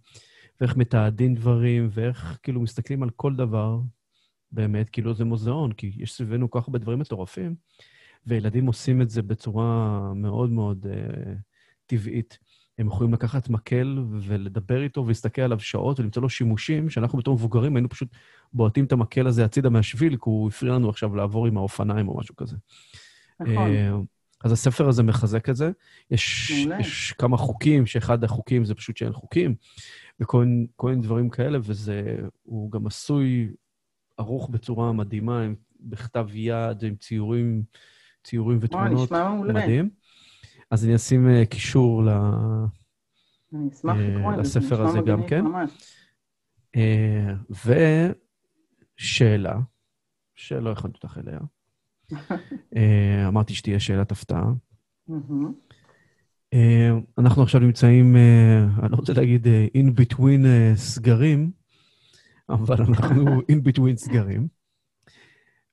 [0.62, 3.80] ואיך מתעדים דברים, ואיך כאילו מסתכלים על כל דבר
[4.52, 7.56] באמת, כאילו זה מוזיאון, כי יש סביבנו כל כך הרבה דברים מטורפים,
[8.26, 11.36] וילדים עושים את זה בצורה מאוד מאוד uh,
[11.86, 12.40] טבעית.
[12.78, 17.76] הם יכולים לקחת מקל ולדבר איתו ולהסתכל עליו שעות ולמצוא לו שימושים, שאנחנו בתור מבוגרים
[17.76, 18.10] היינו פשוט
[18.54, 22.18] בועטים את המקל הזה הצידה מהשביל, כי הוא הפריע לנו עכשיו לעבור עם האופניים או
[22.18, 22.56] משהו כזה.
[23.40, 23.72] נכון.
[24.44, 25.72] אז הספר הזה מחזק את זה.
[26.12, 29.56] יש, יש כמה חוקים, שאחד החוקים זה פשוט שאין חוקים,
[30.20, 30.46] וכל
[30.84, 33.50] מיני דברים כאלה, וזה, הוא גם עשוי
[34.18, 37.64] ערוך בצורה מדהימה, עם, בכתב יד, עם ציורים,
[38.24, 39.04] ציורים ותמונות.
[39.12, 39.54] נשמע מעולה.
[39.54, 39.90] מדהים.
[40.72, 42.10] אז אני אשים uh, קישור ל...
[42.10, 45.44] אני אשמח לקרוא את זה, לספר הזה גם כן.
[46.76, 46.80] Uh,
[49.00, 49.60] ושאלה,
[50.36, 51.40] שלא הכנתי אותך אליה.
[52.12, 52.16] uh,
[53.28, 54.52] אמרתי שתהיה שאלת הפתעה.
[55.10, 55.14] uh,
[57.18, 58.20] אנחנו עכשיו נמצאים, uh,
[58.82, 60.46] אני לא רוצה להגיד uh, in between
[60.76, 61.52] סגרים,
[62.50, 64.48] אבל אנחנו in between סגרים.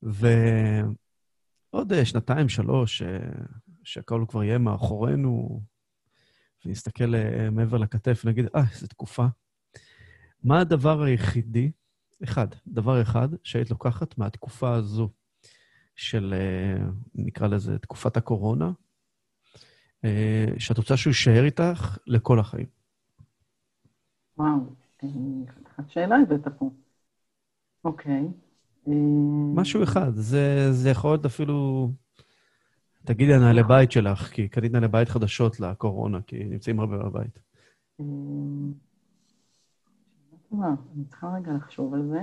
[0.02, 3.02] ועוד שנתיים, שלוש,
[3.84, 5.62] שהכל כבר יהיה מאחורינו,
[6.64, 7.14] ונסתכל
[7.52, 9.26] מעבר לכתף ונגיד, אה, איזו תקופה.
[10.44, 11.70] מה הדבר היחידי,
[12.24, 15.10] אחד, דבר אחד, שהיית לוקחת מהתקופה הזו
[15.96, 16.34] של,
[17.14, 18.70] נקרא לזה, תקופת הקורונה,
[20.58, 22.66] שאת רוצה שהוא יישאר איתך לכל החיים?
[24.38, 24.74] וואו.
[25.48, 26.70] חתיכת שאלה הבאת פה.
[27.84, 28.28] אוקיי.
[29.54, 31.90] משהו אחד, זה, זה יכול להיות אפילו...
[33.04, 37.38] תגידי נעלי בית שלך, כי קנית נעלי בית חדשות לקורונה, כי נמצאים הרבה בבית.
[40.52, 42.20] אני צריכה רגע לחשוב על זה.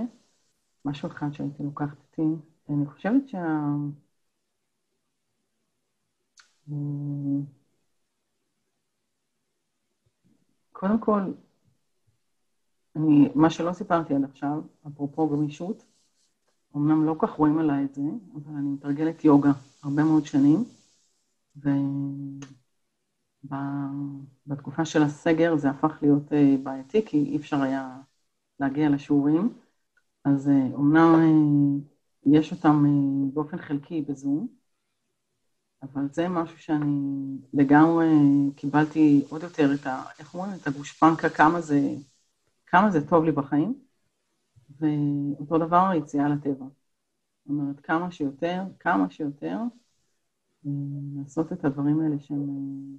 [0.86, 2.29] משהו אחד שהייתי לוקחת איתי.
[2.69, 3.65] אני חושבת שה...
[10.82, 11.21] קודם כל,
[12.95, 15.84] אני, מה שלא סיפרתי עד עכשיו, אפרופו גמישות,
[16.75, 18.01] אמנם לא כך רואים עליי את זה,
[18.36, 19.51] אבל אני מתרגלת יוגה
[19.84, 20.63] הרבה מאוד שנים,
[23.45, 28.01] ובתקופה של הסגר זה הפך להיות אה, בעייתי, כי אי אפשר היה
[28.59, 29.53] להגיע לשיעורים,
[30.25, 31.27] אז אומנם אה,
[32.25, 34.47] יש אותם אה, באופן חלקי בזום,
[35.84, 38.07] אבל זה משהו שאני לגמרי
[38.55, 40.03] קיבלתי עוד יותר את ה...
[40.19, 40.53] איך אומרים?
[40.61, 41.79] את הגושפנקה, כמה זה...
[42.71, 43.73] כמה זה טוב לי בחיים,
[44.79, 46.65] ואותו דבר היציאה לטבע.
[46.65, 49.57] זאת אומרת, כמה שיותר, כמה שיותר,
[50.65, 50.71] אה,
[51.15, 52.97] לעשות את הדברים האלה שהם, אה,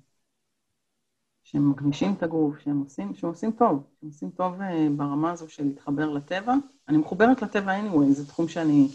[1.42, 5.48] שהם מגמישים את הגוף, שהם עושים, שהם עושים טוב, שהם עושים טוב אה, ברמה הזו
[5.48, 6.54] של להתחבר לטבע.
[6.88, 8.88] אני מחוברת לטבע anyway, זה תחום שאני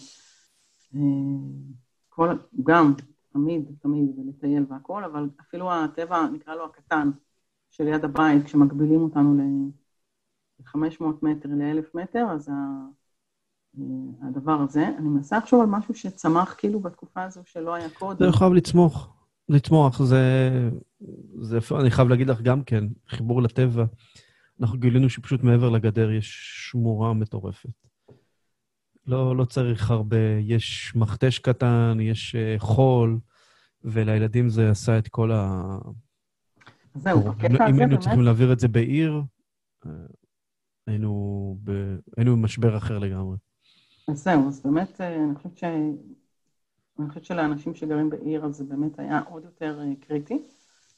[2.09, 2.93] כל, גם,
[3.37, 7.09] תמיד, תמיד, ולטייל והכול, אבל אפילו הטבע, נקרא לו הקטן,
[7.69, 12.51] שליד הבית, כשמגבילים אותנו ל-500 מטר, ל-1,000 מטר, אז
[14.21, 18.31] הדבר הזה, אני מנסה לחשוב על משהו שצמח כאילו בתקופה הזו שלא היה קודם.
[18.31, 19.13] זה חייב לצמוח.
[19.49, 20.19] לצמוח, זה,
[21.41, 21.59] זה...
[21.79, 23.85] אני חייב להגיד לך גם כן, חיבור לטבע.
[24.61, 27.86] אנחנו גילינו שפשוט מעבר לגדר יש שמורה מטורפת.
[29.07, 33.19] לא, לא צריך הרבה, יש מכתש קטן, יש uh, חול,
[33.83, 35.77] ולילדים זה עשה את כל ה...
[36.95, 37.69] זהו, בקטע הזה באמת...
[37.69, 39.21] אם היינו צריכים להעביר את זה בעיר,
[39.85, 39.91] אה,
[40.87, 41.71] היינו, ב...
[42.17, 43.37] היינו במשבר אחר לגמרי.
[44.07, 45.63] אז זהו, אז באמת, אה, אני חושבת ש...
[46.99, 50.41] אני חושבת שלאנשים שגרים בעיר, אז זה באמת היה עוד יותר קריטי.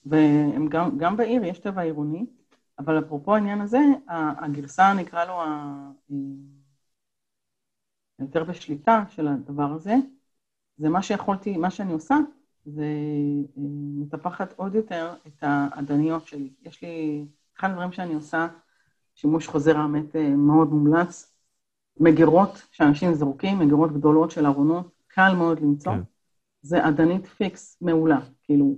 [0.06, 2.26] והם גם, גם בעיר יש טבע עירוני,
[2.80, 3.80] אבל אפרופו העניין הזה,
[4.38, 5.42] הגרסה, נקרא לו,
[8.20, 9.96] היותר בשליטה של הדבר הזה,
[10.78, 12.16] זה מה שיכולתי, מה שאני עושה,
[12.66, 12.84] זה
[13.58, 13.64] אה,
[14.02, 16.54] מטפחת עוד יותר את העדניות שלי.
[16.62, 17.26] יש לי,
[17.58, 18.48] אחד הדברים שאני עושה,
[19.16, 21.36] שימוש חוזר האמת אה, מאוד מומלץ,
[22.00, 25.94] מגירות שאנשים זורקים, מגירות גדולות של ארונות, קל מאוד למצוא.
[25.94, 26.02] כן.
[26.62, 28.76] זה עדנית פיקס מעולה, כאילו,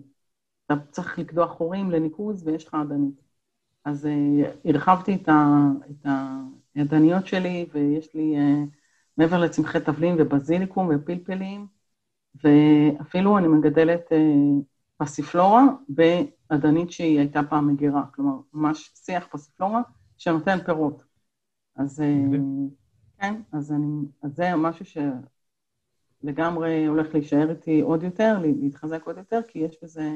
[0.66, 3.22] אתה צריך לקדוח חורים לניקוז ויש לך עדנית.
[3.86, 6.06] אז uh, הרחבתי את, ה, את
[6.76, 8.80] העדניות שלי, ויש לי, uh,
[9.18, 11.68] מעבר לצמחי תבלין ובזיליקום ופלפלים,
[12.43, 14.16] ואפילו אני מגדלת uh,
[14.97, 19.82] פסיפלורה בעדנית שהיא הייתה פעם מגירה, כלומר, ממש שיח פסיפלורה
[20.18, 21.03] שנותן פירות.
[21.76, 22.03] אז uh,
[23.18, 24.86] כן, אז, אני, אז זה משהו
[26.24, 30.12] שלגמרי הולך להישאר איתי עוד יותר, להתחזק עוד יותר, כי יש בזה,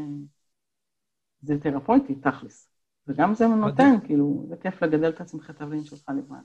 [1.42, 2.70] זה תרפויטי, תכלס.
[3.08, 6.44] וגם זה נותן, כאילו, זה כיף לגדל את הצמחי תבלין שלך לבד.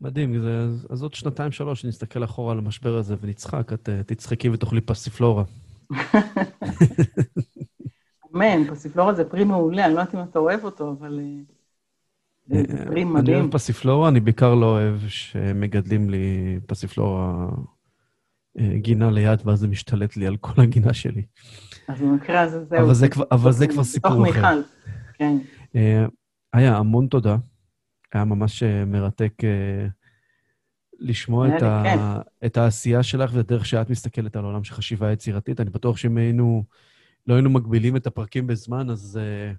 [0.00, 4.80] מדהים, זה, אז עוד שנתיים-שלוש נסתכל אחורה על המשבר הזה ונצחק, את uh, תצחקי ותאכלי
[4.80, 5.44] פסיפלורה.
[8.34, 12.84] אמן, פסיפלורה זה פרי מעולה, אני לא יודעת אם אתה אוהב אותו, אבל אה, זה
[12.86, 13.34] פרי מדהים.
[13.34, 17.48] אני אוהב פסיפלורה, אני בעיקר לא אוהב שמגדלים לי פסיפלורה
[18.58, 21.22] אה, גינה ליד, ואז זה משתלט לי על כל הגינה שלי.
[21.88, 22.84] אז במקרה הזה זהו.
[22.84, 24.22] אבל זה כבר, אבל זה כבר סיפור אחר.
[24.22, 24.62] בתוך מיכל,
[25.14, 25.36] כן.
[26.52, 27.36] היה המון תודה.
[28.14, 29.86] היה ממש אה, מרתק אה,
[30.98, 32.20] לשמוע את, ה...
[32.46, 35.60] את העשייה שלך ואת הדרך שאת מסתכלת על העולם של חשיבה יצירתית.
[35.60, 36.64] אני בטוח שאם היינו,
[37.26, 39.56] לא היינו מגבילים את הפרקים בזמן, אז uh,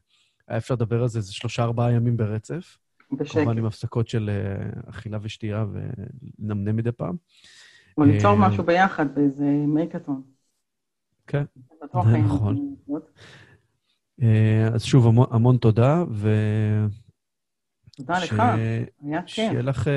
[0.47, 2.77] היה אפשר לדבר על זה איזה שלושה-ארבעה ימים ברצף.
[3.11, 3.37] בשקט.
[3.37, 7.15] כמובן עם הפסקות של uh, אכילה ושתייה ונמנם מדי פעם.
[7.97, 10.21] או ליצור משהו ביחד באיזה מייקאטון.
[11.27, 11.43] כן,
[11.93, 12.75] נכון.
[14.73, 16.29] אז שוב, המון, המון תודה, ו...
[17.95, 18.39] תודה לך,
[19.03, 19.29] היה כיף.
[19.35, 19.93] שיהיה לך אה,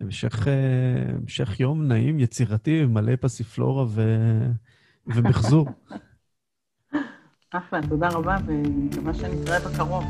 [0.00, 4.02] המשך, אה, המשך יום נעים, יצירתי, מלא פסיפלורה ו...
[5.06, 5.68] ומחזור.
[7.50, 10.04] אחלה, תודה רבה, ומקווה שנתראה בקרוב.